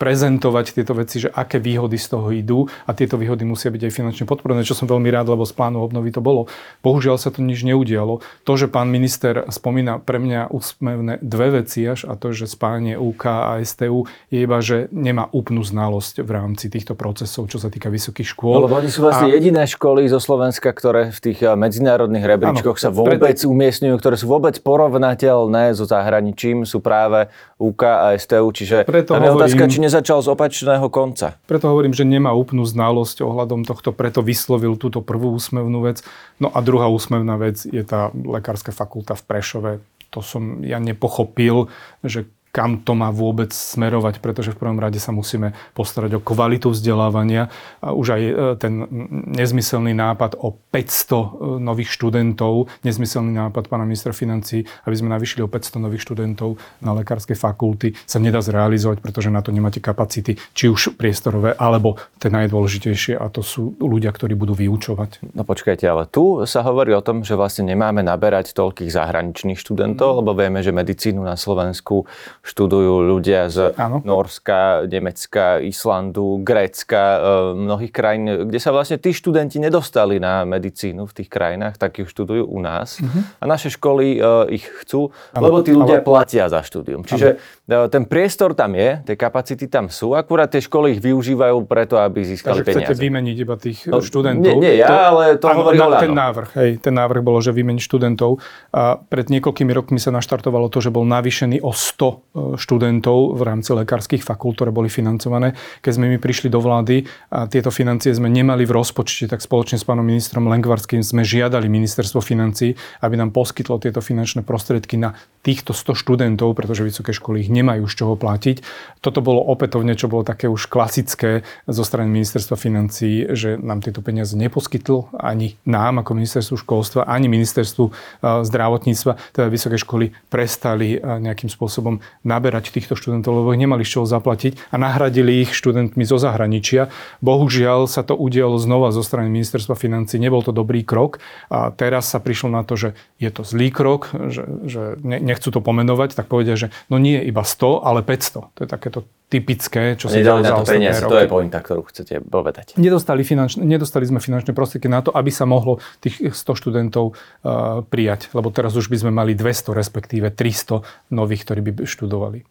prezentovať 0.00 0.66
tieto 0.74 0.96
veci, 0.96 1.22
že 1.24 1.28
aké 1.28 1.60
výhody 1.60 2.00
z 2.00 2.06
toho 2.08 2.28
idú 2.32 2.66
a 2.88 2.96
tieto 2.96 3.20
výhody 3.20 3.44
musia 3.44 3.68
byť 3.68 3.82
aj 3.84 3.92
finančne 3.92 4.24
podporené, 4.24 4.64
čo 4.64 4.72
som 4.72 4.88
veľmi 4.88 5.12
rád, 5.12 5.28
lebo 5.28 5.44
z 5.44 5.52
plánu 5.52 5.84
obnovy 5.84 6.10
to 6.10 6.24
bolo. 6.24 6.48
Bohužiaľ 6.80 7.20
sa 7.20 7.28
to 7.28 7.44
nič 7.44 7.62
neudialo. 7.62 8.24
To, 8.48 8.52
že 8.56 8.72
pán 8.72 8.88
minister 8.88 9.44
spomína 9.52 10.00
pre 10.00 10.16
mňa 10.16 10.50
úsmevné 10.50 11.20
dve 11.20 11.62
veci 11.62 11.84
až 11.84 12.08
a 12.08 12.16
to, 12.16 12.32
že 12.32 12.48
spájanie 12.48 12.96
UK 12.96 13.24
a 13.28 13.52
STU 13.62 14.08
je 14.32 14.38
iba, 14.40 14.58
že 14.64 14.88
nemá 14.90 15.28
úplnú 15.30 15.60
znalosť 15.60 16.24
v 16.24 16.30
rámci 16.32 16.72
týchto 16.72 16.96
procesov, 16.96 17.52
čo 17.52 17.60
sa 17.60 17.68
týka 17.68 17.92
vysokých 17.92 18.28
škôl. 18.32 18.64
No, 18.64 18.72
oni 18.72 18.88
sú 18.88 19.04
vlastne 19.04 19.30
a... 19.30 19.34
jediné 19.36 19.68
školy 19.68 20.08
zo 20.08 20.18
Slovenska, 20.18 20.72
ktoré 20.72 21.03
ktoré 21.04 21.12
v 21.12 21.20
tých 21.20 21.38
eh, 21.44 21.52
medzinárodných 21.52 22.24
rebríčkoch 22.24 22.76
sa 22.80 22.88
vôbec 22.88 23.20
preto... 23.20 23.50
umiestňujú, 23.50 23.94
ktoré 24.00 24.16
sú 24.16 24.26
vôbec 24.30 24.56
porovnateľné 24.60 25.76
so 25.76 25.84
zahraničím, 25.84 26.64
sú 26.64 26.80
práve 26.80 27.28
UK 27.60 27.82
a 27.84 28.06
STU, 28.16 28.48
čiže 28.52 28.88
preto 28.88 29.16
tam 29.16 29.24
je 29.24 29.30
hovorím, 29.32 29.44
otázka, 29.44 29.64
či 29.68 29.78
nezačal 29.84 30.18
z 30.24 30.28
opačného 30.32 30.86
konca. 30.88 31.36
Preto 31.44 31.68
hovorím, 31.68 31.92
že 31.92 32.08
nemá 32.08 32.32
úplnú 32.32 32.64
znalosť 32.64 33.24
ohľadom 33.24 33.68
tohto, 33.68 33.92
preto 33.92 34.24
vyslovil 34.24 34.80
túto 34.80 35.04
prvú 35.04 35.34
úsmevnú 35.36 35.84
vec. 35.84 36.00
No 36.40 36.48
a 36.52 36.58
druhá 36.64 36.88
úsmevná 36.88 37.36
vec 37.36 37.64
je 37.64 37.82
tá 37.84 38.08
lekárska 38.14 38.72
fakulta 38.72 39.18
v 39.18 39.22
Prešove. 39.26 39.72
To 40.14 40.22
som 40.22 40.62
ja 40.62 40.78
nepochopil, 40.78 41.66
že 42.06 42.30
kam 42.54 42.78
to 42.86 42.94
má 42.94 43.10
vôbec 43.10 43.50
smerovať, 43.50 44.22
pretože 44.22 44.54
v 44.54 44.60
prvom 44.62 44.78
rade 44.78 45.02
sa 45.02 45.10
musíme 45.10 45.58
postarať 45.74 46.16
o 46.16 46.20
kvalitu 46.22 46.70
vzdelávania. 46.70 47.50
A 47.82 47.90
už 47.90 48.14
aj 48.14 48.22
e, 48.22 48.32
ten 48.62 48.86
nezmyselný 49.34 49.90
nápad 49.90 50.38
o 50.38 50.54
500 50.70 50.78
e, 50.78 51.26
nových 51.58 51.90
študentov, 51.90 52.70
nezmyselný 52.86 53.34
nápad 53.34 53.66
pána 53.66 53.82
ministra 53.82 54.14
financí, 54.14 54.62
aby 54.86 54.94
sme 54.94 55.10
navýšili 55.10 55.42
o 55.42 55.50
500 55.50 55.82
nových 55.82 56.06
študentov 56.06 56.54
na 56.78 56.94
lekárskej 56.94 57.34
fakulty, 57.34 57.98
sa 58.06 58.22
nedá 58.22 58.38
zrealizovať, 58.38 59.02
pretože 59.02 59.34
na 59.34 59.42
to 59.42 59.50
nemáte 59.50 59.82
kapacity, 59.82 60.38
či 60.54 60.70
už 60.70 60.94
priestorové, 60.94 61.58
alebo 61.58 61.98
tie 62.22 62.30
najdôležitejšie, 62.30 63.18
a 63.18 63.26
to 63.34 63.42
sú 63.42 63.74
ľudia, 63.82 64.14
ktorí 64.14 64.38
budú 64.38 64.54
vyučovať. 64.54 65.34
No 65.34 65.42
počkajte, 65.42 65.82
ale 65.90 66.06
tu 66.06 66.46
sa 66.46 66.62
hovorí 66.62 66.94
o 66.94 67.02
tom, 67.02 67.26
že 67.26 67.34
vlastne 67.34 67.66
nemáme 67.66 68.06
naberať 68.06 68.54
toľkých 68.54 68.94
zahraničných 68.94 69.58
študentov, 69.58 70.14
mm. 70.14 70.16
lebo 70.22 70.30
vieme, 70.38 70.62
že 70.62 70.70
medicínu 70.70 71.18
na 71.18 71.34
Slovensku 71.34 72.06
študujú 72.44 73.00
ľudia 73.08 73.48
z 73.48 73.72
ano. 73.80 74.04
Norska, 74.04 74.84
Nemecka, 74.84 75.64
Islandu, 75.64 76.44
Grécka, 76.44 77.00
e, 77.00 77.18
mnohých 77.56 77.88
krajín, 77.88 78.24
kde 78.52 78.60
sa 78.60 78.68
vlastne 78.68 79.00
tí 79.00 79.16
študenti 79.16 79.56
nedostali 79.56 80.20
na 80.20 80.44
medicínu 80.44 81.08
v 81.08 81.12
tých 81.16 81.32
krajinách, 81.32 81.80
tak 81.80 81.96
ju 81.96 82.04
študujú 82.04 82.44
u 82.44 82.60
nás. 82.60 83.00
Uh-huh. 83.00 83.24
A 83.40 83.44
naše 83.48 83.72
školy 83.72 84.20
e, 84.20 84.60
ich 84.60 84.68
chcú, 84.84 85.08
ano. 85.32 85.40
lebo 85.40 85.64
tí 85.64 85.72
ľudia 85.72 86.04
ale... 86.04 86.06
platia 86.06 86.52
za 86.52 86.60
štúdium. 86.60 87.08
Čiže 87.08 87.40
ano. 87.72 87.88
ten 87.88 88.04
priestor 88.04 88.52
tam 88.52 88.76
je, 88.76 89.00
tie 89.08 89.16
kapacity 89.16 89.64
tam 89.64 89.88
sú, 89.88 90.12
akurát 90.12 90.52
tie 90.52 90.60
školy 90.60 90.94
ich 90.94 91.00
využívajú 91.00 91.64
preto, 91.64 91.96
aby 91.96 92.28
získali 92.28 92.60
Takže 92.60 92.68
peniaze. 92.68 92.92
chcete 92.92 92.94
vymeniť 93.00 93.36
iba 93.40 93.56
tých 93.56 93.88
no, 93.88 94.04
študentov? 94.04 94.60
Nie, 94.60 94.76
nie 94.76 94.84
ja, 94.84 94.88
to, 94.92 94.96
ale 95.00 95.24
to 95.40 95.46
hovorí 95.48 95.80
na, 95.80 95.96
ten 95.96 96.12
návrh, 96.12 96.48
hej, 96.60 96.70
ten 96.84 96.92
návrh 96.92 97.24
bolo, 97.24 97.40
že 97.40 97.56
vymeniť 97.56 97.80
študentov. 97.80 98.36
A 98.76 99.00
pred 99.00 99.32
niekoľkými 99.32 99.72
rokmi 99.72 99.96
sa 99.96 100.12
naštartovalo 100.12 100.68
to, 100.68 100.84
že 100.84 100.92
bol 100.92 101.08
navýšený 101.08 101.64
o 101.64 101.72
100 101.72 102.33
študentov 102.34 103.38
v 103.38 103.42
rámci 103.46 103.70
lekárskych 103.70 104.26
fakult, 104.26 104.58
ktoré 104.58 104.74
boli 104.74 104.90
financované. 104.90 105.54
Keď 105.80 105.92
sme 105.94 106.10
my 106.10 106.18
prišli 106.18 106.50
do 106.50 106.58
vlády 106.58 107.06
a 107.30 107.46
tieto 107.46 107.70
financie 107.70 108.10
sme 108.10 108.26
nemali 108.26 108.66
v 108.66 108.74
rozpočte, 108.74 109.30
tak 109.30 109.38
spoločne 109.38 109.78
s 109.78 109.86
pánom 109.86 110.02
ministrom 110.02 110.50
Lengvarským 110.50 111.06
sme 111.06 111.22
žiadali 111.22 111.70
ministerstvo 111.70 112.18
financí, 112.18 112.74
aby 113.06 113.14
nám 113.14 113.30
poskytlo 113.30 113.78
tieto 113.78 114.02
finančné 114.02 114.42
prostriedky 114.42 114.98
na 114.98 115.14
týchto 115.46 115.76
100 115.76 115.94
študentov, 115.94 116.56
pretože 116.56 116.82
vysoké 116.82 117.14
školy 117.14 117.46
ich 117.46 117.50
nemajú 117.52 117.86
z 117.86 117.94
čoho 118.02 118.14
platiť. 118.18 118.64
Toto 118.98 119.20
bolo 119.22 119.44
opätovne, 119.44 119.94
čo 119.94 120.10
bolo 120.10 120.24
také 120.26 120.48
už 120.50 120.66
klasické 120.66 121.46
zo 121.68 121.84
strany 121.84 122.10
ministerstva 122.10 122.56
financí, 122.56 123.30
že 123.30 123.60
nám 123.60 123.84
tieto 123.84 124.00
peniaze 124.00 124.34
neposkytlo 124.34 125.12
ani 125.14 125.54
nám 125.68 126.00
ako 126.02 126.16
ministerstvu 126.16 126.56
školstva, 126.64 127.06
ani 127.06 127.28
ministerstvu 127.28 127.84
zdravotníctva. 128.24 129.36
Teda 129.36 129.46
vysoké 129.52 129.76
školy 129.76 130.10
prestali 130.32 130.96
nejakým 130.98 131.52
spôsobom 131.52 132.00
naberať 132.24 132.72
týchto 132.72 132.96
študentov, 132.96 133.44
lebo 133.44 133.52
ich 133.52 133.60
nemali 133.60 133.84
z 133.84 134.00
čoho 134.00 134.06
zaplatiť 134.08 134.72
a 134.72 134.80
nahradili 134.80 135.44
ich 135.44 135.52
študentmi 135.52 136.02
zo 136.02 136.16
zahraničia. 136.16 136.88
Bohužiaľ 137.20 137.86
sa 137.86 138.02
to 138.02 138.16
udialo 138.16 138.56
znova 138.56 138.90
zo 138.90 139.04
strany 139.04 139.28
ministerstva 139.28 139.76
financí. 139.76 140.16
Nebol 140.16 140.40
to 140.40 140.50
dobrý 140.50 140.82
krok 140.82 141.20
a 141.52 141.70
teraz 141.70 142.08
sa 142.08 142.18
prišlo 142.18 142.50
na 142.50 142.64
to, 142.64 142.74
že 142.74 142.88
je 143.20 143.30
to 143.30 143.44
zlý 143.44 143.68
krok, 143.68 144.10
že, 144.32 144.48
že 144.64 144.82
nechcú 145.04 145.52
to 145.52 145.60
pomenovať, 145.60 146.16
tak 146.16 146.26
povedia, 146.26 146.56
že 146.56 146.72
no 146.88 146.96
nie 146.96 147.20
iba 147.20 147.44
100, 147.44 147.84
ale 147.84 148.00
500. 148.00 148.56
To 148.56 148.60
je 148.64 148.68
takéto 148.68 149.00
typické, 149.34 149.98
čo 149.98 150.06
sa 150.06 150.14
Nedali 150.14 150.46
na 150.46 150.54
to 150.54 150.62
peniaze, 150.62 151.02
to 151.02 151.18
je 151.18 151.26
pointa, 151.26 151.58
ktorú 151.58 151.90
chcete 151.90 152.22
povedať. 152.22 152.78
Nedostali, 152.78 153.26
finančne, 153.26 153.66
nedostali 153.66 154.06
sme 154.06 154.22
finančné 154.22 154.54
prostriedky 154.54 154.86
na 154.86 155.02
to, 155.02 155.10
aby 155.10 155.34
sa 155.34 155.42
mohlo 155.42 155.82
tých 155.98 156.30
100 156.30 156.60
študentov 156.62 157.04
uh, 157.10 157.82
prijať, 157.82 158.30
lebo 158.30 158.54
teraz 158.54 158.78
už 158.78 158.86
by 158.86 159.02
sme 159.02 159.10
mali 159.10 159.34
200, 159.34 159.74
respektíve 159.74 160.30
300 160.30 161.10
nových, 161.10 161.42
ktorí 161.50 161.60
by 161.66 161.70
študovali. 161.82 162.46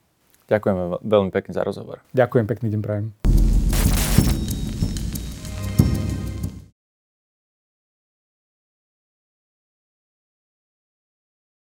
Ďakujeme 0.52 1.00
veľmi 1.08 1.32
pekne 1.32 1.56
za 1.56 1.64
rozhovor. 1.64 2.04
Ďakujem, 2.12 2.46
pekný 2.52 2.68
deň 2.76 2.82
prajem. 2.84 3.33